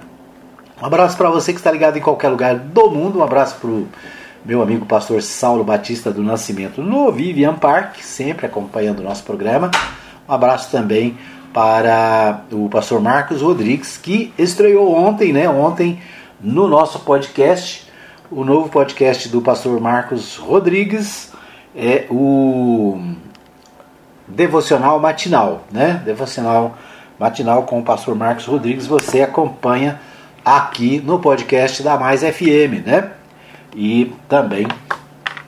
[0.81, 3.19] Um abraço para você que está ligado em qualquer lugar do mundo.
[3.19, 3.87] Um abraço para o
[4.47, 9.69] meu amigo pastor Saulo Batista do Nascimento no Vivian Park, sempre acompanhando o nosso programa.
[10.25, 11.17] Um abraço também
[11.53, 15.49] para o pastor Marcos Rodrigues, que estreou ontem, né?
[15.49, 15.99] Ontem
[16.39, 17.91] no nosso podcast,
[18.31, 21.33] o novo podcast do pastor Marcos Rodrigues
[21.75, 23.01] é o
[24.29, 26.01] Devocional Matinal, né?
[26.05, 26.77] Devocional
[27.19, 29.99] Matinal com o pastor Marcos Rodrigues, você acompanha
[30.45, 33.11] aqui no podcast da Mais FM, né?
[33.75, 34.67] E também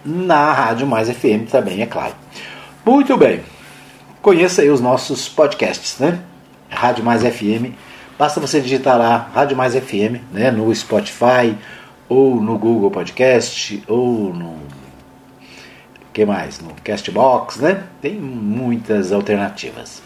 [0.06, 2.16] na Rádio Mais FM também, é claro.
[2.86, 3.42] Muito bem
[4.22, 6.20] conheça aí os nossos podcasts, né?
[6.70, 7.74] Rádio Mais FM.
[8.18, 10.52] Basta você digitar lá Rádio Mais FM, né?
[10.52, 11.56] No Spotify,
[12.08, 14.58] ou no Google Podcast, ou no.
[16.14, 16.60] que mais?
[16.60, 17.84] No Castbox, né?
[18.02, 20.02] Tem muitas alternativas.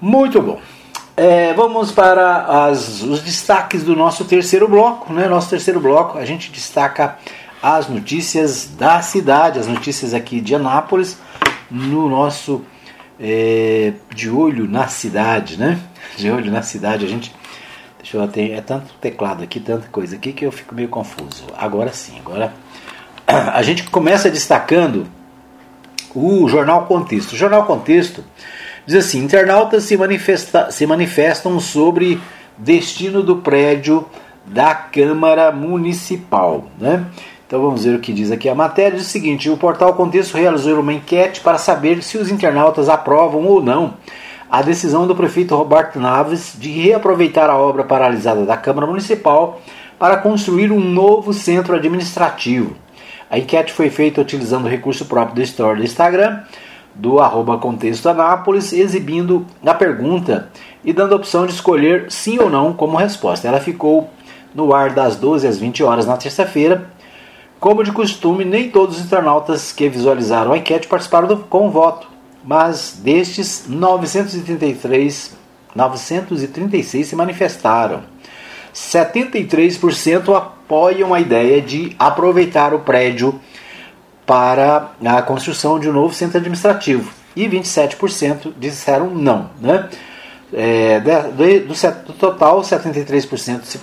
[0.00, 0.60] Muito bom.
[1.20, 5.26] É, vamos para as, os destaques do nosso terceiro bloco, né?
[5.26, 7.18] Nosso terceiro bloco, a gente destaca
[7.60, 11.18] as notícias da cidade, as notícias aqui de Anápolis,
[11.68, 12.64] no nosso
[13.18, 15.80] é, de olho na cidade, né?
[16.16, 17.34] De olho na cidade, a gente.
[17.98, 18.52] Deixa eu ter.
[18.52, 21.46] É tanto teclado aqui, tanta coisa aqui que eu fico meio confuso.
[21.56, 22.54] Agora sim, agora.
[23.26, 25.04] A gente começa destacando
[26.14, 27.32] o Jornal Contexto.
[27.32, 28.22] O Jornal Contexto
[28.88, 32.18] diz assim: internautas se, manifesta, se manifestam sobre
[32.56, 34.06] destino do prédio
[34.46, 36.64] da Câmara Municipal.
[36.78, 37.04] Né?
[37.46, 38.96] Então vamos ver o que diz aqui a matéria.
[38.96, 43.44] Diz o seguinte: o portal Contexto realizou uma enquete para saber se os internautas aprovam
[43.44, 43.94] ou não
[44.50, 49.60] a decisão do prefeito Roberto Naves de reaproveitar a obra paralisada da Câmara Municipal
[49.98, 52.74] para construir um novo centro administrativo.
[53.30, 56.40] A enquete foi feita utilizando o recurso próprio do Store do Instagram
[56.98, 60.50] do arroba Contexto Anápolis, exibindo a pergunta
[60.84, 63.46] e dando a opção de escolher sim ou não como resposta.
[63.46, 64.10] Ela ficou
[64.54, 66.90] no ar das 12 às 20 horas na terça-feira.
[67.60, 71.70] Como de costume, nem todos os internautas que visualizaram a enquete participaram do, com o
[71.70, 72.08] voto,
[72.44, 75.36] mas destes 933,
[75.74, 78.02] 936 se manifestaram.
[78.74, 83.40] 73% apoiam a ideia de aproveitar o prédio
[84.28, 89.48] para a construção de um novo centro administrativo e 27% disseram não.
[89.58, 89.88] Né?
[90.52, 93.80] É, do, do, total, 73% se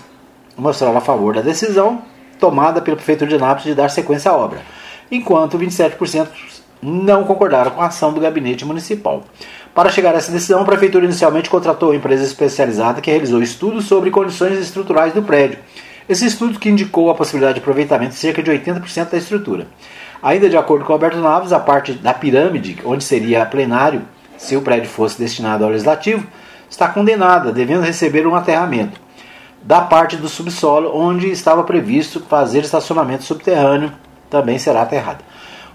[0.56, 2.04] mostraram a favor da decisão
[2.40, 4.62] tomada pelo prefeito de Anápolis de dar sequência à obra,
[5.10, 6.28] enquanto 27%
[6.80, 9.24] não concordaram com a ação do gabinete municipal.
[9.74, 13.86] Para chegar a essa decisão, a prefeitura inicialmente contratou uma empresa especializada que realizou estudos
[13.86, 15.58] sobre condições estruturais do prédio.
[16.08, 19.66] Esse estudo que indicou a possibilidade de aproveitamento de cerca de 80% da estrutura.
[20.26, 24.02] Ainda de acordo com Alberto Naves, a parte da pirâmide, onde seria plenário,
[24.40, 26.26] se o prédio fosse destinado ao legislativo,
[26.68, 29.00] está condenada, devendo receber um aterramento.
[29.62, 33.92] Da parte do subsolo, onde estava previsto fazer estacionamento subterrâneo,
[34.28, 35.20] também será aterrada.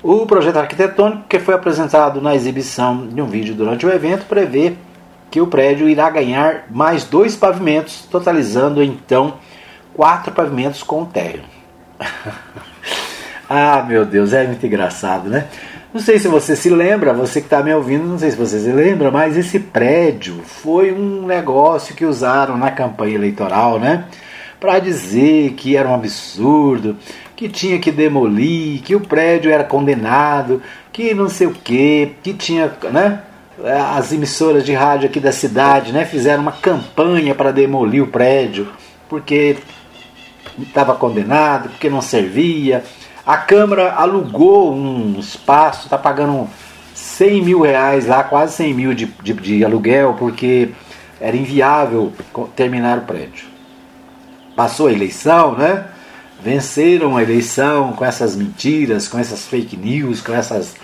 [0.03, 4.75] O projeto arquitetônico, que foi apresentado na exibição de um vídeo durante o evento, prevê
[5.31, 9.35] que o prédio irá ganhar mais dois pavimentos, totalizando então
[9.95, 11.45] quatro pavimentos com térreo.
[13.53, 15.49] Ah, meu Deus, é muito engraçado, né?
[15.93, 18.61] Não sei se você se lembra, você que está me ouvindo, não sei se você
[18.61, 24.05] se lembra, mas esse prédio foi um negócio que usaram na campanha eleitoral, né?
[24.61, 26.97] Para dizer que era um absurdo,
[27.35, 32.33] que tinha que demolir, que o prédio era condenado, que não sei o quê, que
[32.33, 33.23] tinha, né?
[33.97, 36.05] As emissoras de rádio aqui da cidade, né?
[36.05, 38.69] Fizeram uma campanha para demolir o prédio,
[39.09, 39.57] porque
[40.57, 42.85] estava condenado, porque não servia
[43.31, 46.49] a Câmara alugou um espaço, está pagando
[46.93, 50.71] 100 mil reais lá, quase 100 mil de, de, de aluguel, porque
[51.21, 52.13] era inviável
[52.57, 53.47] terminar o prédio.
[54.57, 55.85] Passou a eleição, né?
[56.43, 60.75] Venceram a eleição com essas mentiras, com essas fake news, com essas.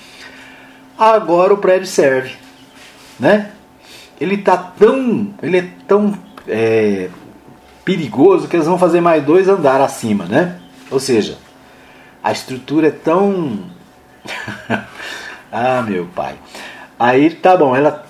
[0.97, 2.37] Agora o prédio serve,
[3.19, 3.51] né?
[4.21, 6.17] Ele tá tão, ele é tão
[6.47, 7.09] é,
[7.85, 10.61] perigoso que eles vão fazer mais dois andares acima, né?
[10.93, 11.45] Ou seja,
[12.27, 13.61] a estrutura é tão.
[15.53, 16.35] ah, meu pai.
[16.99, 18.05] Aí tá bom, ela.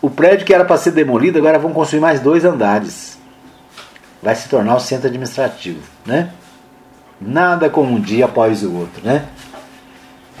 [0.00, 3.18] O prédio que era para ser demolido, agora vão construir mais dois andares.
[4.22, 6.32] Vai se tornar o centro administrativo, né?
[7.20, 9.26] Nada como um dia após o outro, né?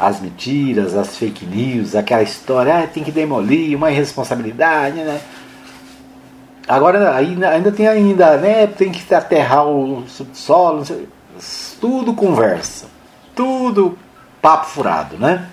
[0.00, 5.20] As mentiras, as fake news, aquela história, ah, tem que demolir, uma irresponsabilidade, né?
[6.66, 8.66] Agora ainda, ainda tem ainda, né?
[8.66, 10.82] Tem que aterrar o subsolo,
[11.80, 12.86] tudo conversa.
[13.34, 13.98] Tudo
[14.40, 15.48] papo furado, né?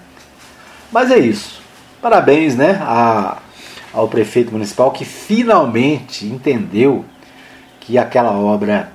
[0.92, 1.62] Mas é isso.
[2.02, 3.38] Parabéns, né, a,
[3.94, 7.06] ao prefeito municipal que finalmente entendeu
[7.80, 8.92] que aquela obra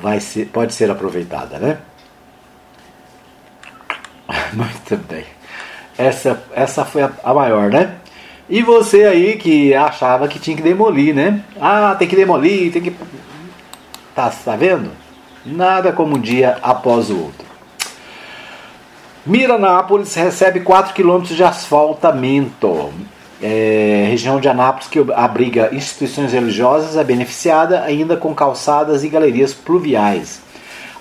[0.00, 1.78] vai ser, pode ser aproveitada, né?
[4.52, 5.24] Muito bem.
[5.98, 7.96] Essa, essa foi a, a maior, né?
[8.48, 11.44] E você aí que achava que tinha que demolir, né?
[11.60, 12.94] Ah, tem que demolir, tem que.
[14.14, 14.90] Tá, tá vendo?
[15.44, 17.46] Nada como um dia após o outro.
[19.24, 22.90] Miranápolis recebe 4 km de asfaltamento.
[23.42, 29.54] É, região de Anápolis que abriga instituições religiosas é beneficiada ainda com calçadas e galerias
[29.54, 30.42] pluviais.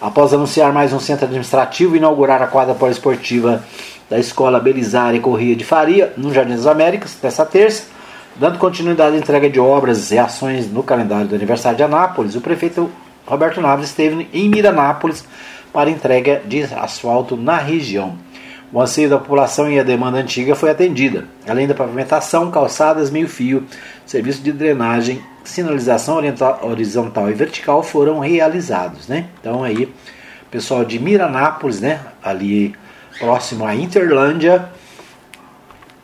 [0.02, 3.62] Após anunciar mais um centro administrativo e inaugurar a quadra poliesportiva
[4.10, 7.88] da Escola Belisária Corrêa de Faria, no Jardim das Américas, desta terça,
[8.38, 12.42] dando continuidade à entrega de obras e ações no calendário do aniversário de Anápolis, o
[12.42, 12.90] prefeito
[13.30, 15.24] Roberto Naves esteve em Miranápolis
[15.72, 18.18] para entrega de asfalto na região.
[18.74, 23.66] O anseio da população e a demanda antiga foi atendida, além da pavimentação, calçadas, meio-fio,
[24.06, 26.20] serviço de drenagem, sinalização
[26.62, 29.26] horizontal e vertical foram realizados, né?
[29.40, 29.94] Então aí,
[30.52, 32.76] pessoal de Miranápolis, né, ali
[33.18, 34.70] próximo à Interlândia,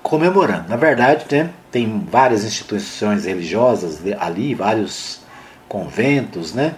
[0.01, 0.69] comemorando.
[0.69, 5.21] Na verdade, né, tem várias instituições religiosas ali, vários
[5.67, 6.76] conventos, né?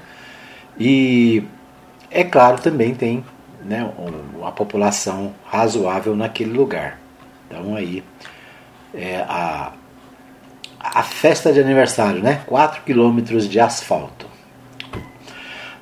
[0.80, 1.44] E
[2.12, 3.24] é claro, também tem
[3.64, 3.90] né,
[4.36, 7.00] uma população razoável naquele lugar.
[7.48, 8.04] Então aí
[8.94, 9.72] é a,
[10.80, 12.42] a festa de aniversário, né?
[12.46, 14.28] 4 quilômetros de asfalto.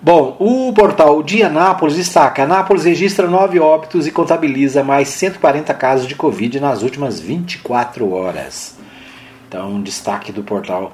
[0.01, 6.07] Bom, o portal de Anápolis destaca: Anápolis registra 9 óbitos e contabiliza mais 140 casos
[6.07, 8.77] de Covid nas últimas 24 horas.
[9.47, 10.93] Então, destaque do portal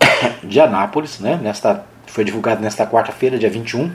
[0.42, 1.38] de Anápolis, né?
[1.42, 3.90] Nesta foi divulgado nesta quarta-feira, dia 21,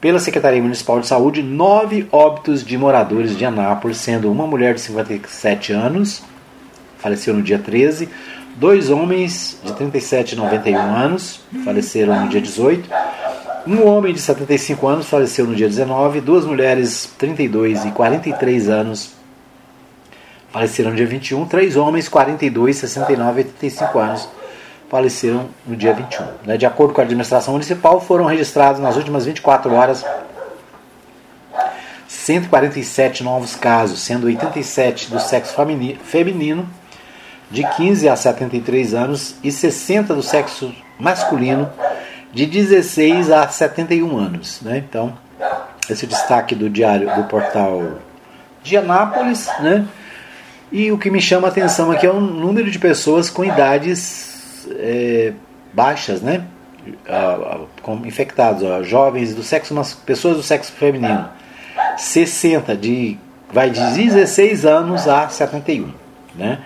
[0.00, 4.80] pela Secretaria Municipal de Saúde nove óbitos de moradores de Anápolis, sendo uma mulher de
[4.80, 6.22] 57 anos,
[6.98, 8.08] faleceu no dia 13,
[8.56, 12.88] dois homens de 37 e 91 anos, faleceram no dia 18,
[13.66, 19.20] um homem de 75 anos faleceu no dia 19, duas mulheres 32 e 43 anos
[20.50, 24.28] faleceram no dia 21, três homens 42, 69 e 85 anos
[24.90, 26.26] faleceram no dia 21.
[26.44, 26.56] Né?
[26.56, 30.04] De acordo com a administração municipal, foram registrados nas últimas 24 horas
[32.08, 35.54] 147 novos casos, sendo 87 do sexo
[36.02, 36.68] feminino,
[37.50, 41.70] de 15 a 73 anos, e 60 do sexo masculino,
[42.32, 44.60] de 16 a 71 anos.
[44.60, 44.78] Né?
[44.78, 45.16] Então,
[45.88, 47.98] esse destaque do diário do portal
[48.62, 49.86] de Anápolis, né?
[50.72, 54.29] E o que me chama a atenção aqui é o número de pessoas com idades
[54.70, 55.32] é,
[55.72, 56.46] baixas, né?
[57.82, 61.28] com infectados, ó, jovens do sexo pessoas do sexo feminino,
[61.96, 63.18] 60 de
[63.52, 65.92] vai de 16 anos a 71,
[66.34, 66.60] né?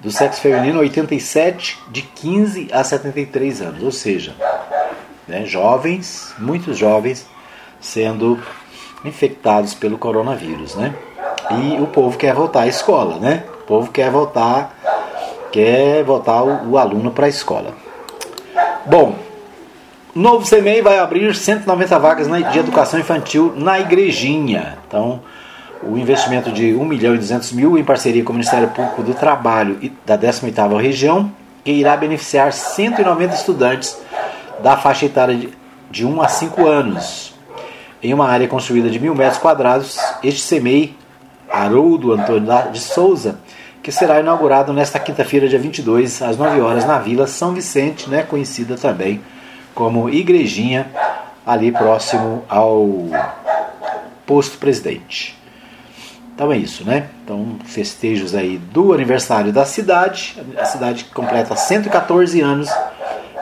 [0.00, 4.34] Do sexo feminino 87 de 15 a 73 anos, ou seja,
[5.26, 7.26] né, jovens, muitos jovens
[7.80, 8.38] sendo
[9.04, 10.94] infectados pelo coronavírus, né?
[11.50, 13.44] E o povo quer voltar à escola, né?
[13.60, 14.74] O povo quer voltar
[15.54, 17.76] quer voltar o, o aluno para a escola.
[18.84, 19.14] Bom,
[20.12, 24.78] novo CMEI vai abrir 190 vagas de educação infantil na igrejinha.
[24.88, 25.20] Então,
[25.80, 29.14] o investimento de 1 milhão e 200 mil em parceria com o Ministério Público do
[29.14, 31.30] Trabalho e da 18ª região,
[31.62, 33.96] que irá beneficiar 190 estudantes
[34.60, 35.50] da faixa etária de,
[35.88, 37.32] de 1 a 5 anos.
[38.02, 40.96] Em uma área construída de mil metros quadrados, este CMEI,
[41.48, 43.38] Haroldo Antônio de Souza,
[43.84, 48.22] que será inaugurado nesta quinta-feira, dia 22, às 9 horas, na Vila São Vicente, né,
[48.22, 49.20] conhecida também
[49.74, 50.90] como Igrejinha,
[51.44, 52.88] ali próximo ao
[54.24, 55.38] posto presidente.
[56.34, 57.10] Então é isso, né?
[57.22, 62.70] Então, festejos aí do aniversário da cidade, a cidade completa 114 anos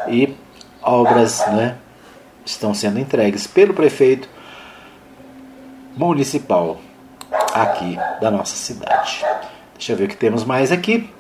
[0.09, 0.35] e
[0.83, 1.77] obras, né,
[2.45, 4.29] estão sendo entregues pelo prefeito
[5.97, 6.81] municipal
[7.55, 9.25] aqui da nossa cidade.
[9.83, 11.11] Deixa eu ver o que temos mais aqui.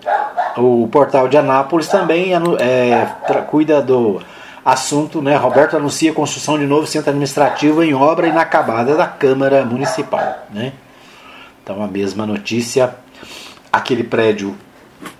[0.57, 3.09] O portal de Anápolis também é,
[3.49, 4.23] cuida do
[4.65, 5.35] assunto, né?
[5.35, 10.75] Roberto anuncia construção de novo centro administrativo em obra inacabada da Câmara Municipal, né?
[11.61, 12.95] Então a mesma notícia,
[13.73, 14.57] aquele prédio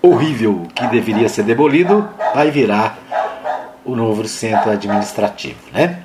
[0.01, 2.97] horrível que deveria ser demolido vai virar
[3.85, 6.02] o novo centro administrativo, né?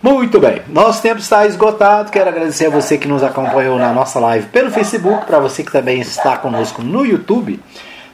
[0.00, 2.12] Muito bem, nosso tempo está esgotado.
[2.12, 5.72] Quero agradecer a você que nos acompanhou na nossa live pelo Facebook, para você que
[5.72, 7.58] também está conosco no YouTube.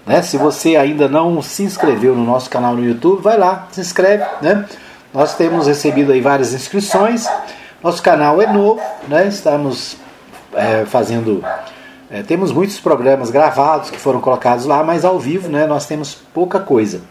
[0.07, 0.23] Né?
[0.23, 4.25] Se você ainda não se inscreveu no nosso canal no YouTube, vai lá, se inscreve.
[4.41, 4.65] Né?
[5.13, 7.29] Nós temos recebido aí várias inscrições.
[7.83, 9.27] Nosso canal é novo, né?
[9.29, 9.99] estamos
[10.55, 11.45] é, fazendo.
[12.11, 16.15] É, temos muitos programas gravados que foram colocados lá, mas ao vivo né, nós temos
[16.33, 17.03] pouca coisa.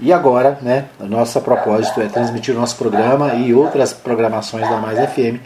[0.00, 4.76] E agora, né, o nosso propósito é transmitir o nosso programa e outras programações da
[4.76, 5.40] Mais FM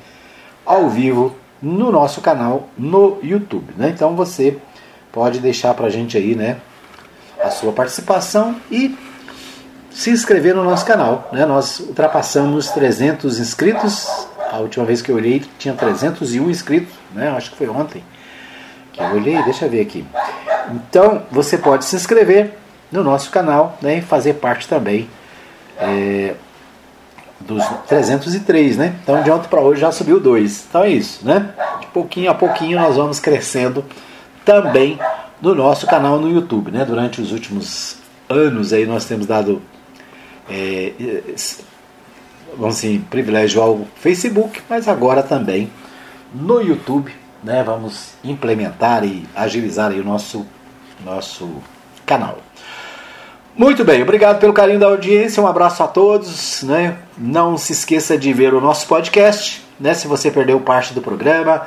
[0.65, 3.73] ao vivo no nosso canal no YouTube.
[3.77, 3.89] Né?
[3.89, 4.59] Então você
[5.11, 6.59] pode deixar para a gente aí né,
[7.43, 8.97] a sua participação e
[9.91, 11.29] se inscrever no nosso canal.
[11.33, 11.47] Né?
[11.47, 14.07] Nós ultrapassamos 300 inscritos.
[14.51, 17.31] A última vez que eu olhei tinha 301 inscritos, né?
[17.31, 18.05] acho que foi ontem
[18.93, 20.05] que eu olhei, deixa eu ver aqui.
[20.71, 22.59] Então você pode se inscrever
[22.93, 25.09] no nosso canal né, e fazer parte também
[25.78, 26.34] é,
[27.40, 28.95] dos 303, né?
[29.03, 30.66] Então de ontem para hoje já subiu dois.
[30.68, 31.55] Então é isso, né?
[31.80, 33.84] De pouquinho a pouquinho nós vamos crescendo
[34.45, 34.99] também
[35.40, 36.84] no nosso canal no YouTube, né?
[36.84, 37.97] Durante os últimos
[38.28, 39.61] anos aí nós temos dado
[40.49, 40.93] é,
[42.57, 45.70] vamos assim, privilégio ao Facebook, mas agora também
[46.34, 47.12] no YouTube,
[47.43, 47.62] né?
[47.64, 50.47] Vamos implementar e agilizar aí o nosso
[51.05, 51.51] nosso
[52.07, 52.38] canal.
[53.55, 56.63] Muito bem, obrigado pelo carinho da audiência, um abraço a todos.
[56.63, 56.97] Né?
[57.19, 59.63] Não se esqueça de ver o nosso podcast.
[59.79, 59.93] Né?
[59.93, 61.67] Se você perdeu parte do programa,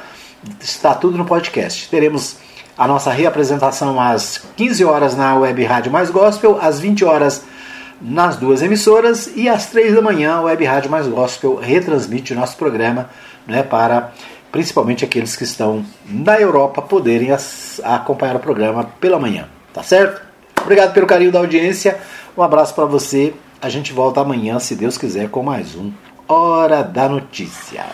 [0.59, 1.87] está tudo no podcast.
[1.87, 2.37] Teremos
[2.75, 7.43] a nossa reapresentação às 15 horas na Web Rádio Mais Gospel, às 20 horas
[8.01, 12.35] nas duas emissoras e às 3 da manhã a Web Rádio Mais Gospel retransmite o
[12.35, 13.09] nosso programa
[13.47, 14.11] né, para
[14.51, 17.29] principalmente aqueles que estão na Europa poderem
[17.83, 19.47] acompanhar o programa pela manhã.
[19.71, 20.24] Tá certo?
[20.65, 21.95] Obrigado pelo carinho da audiência.
[22.35, 23.35] Um abraço para você.
[23.61, 25.91] A gente volta amanhã, se Deus quiser, com mais um
[26.27, 27.85] Hora da Notícia.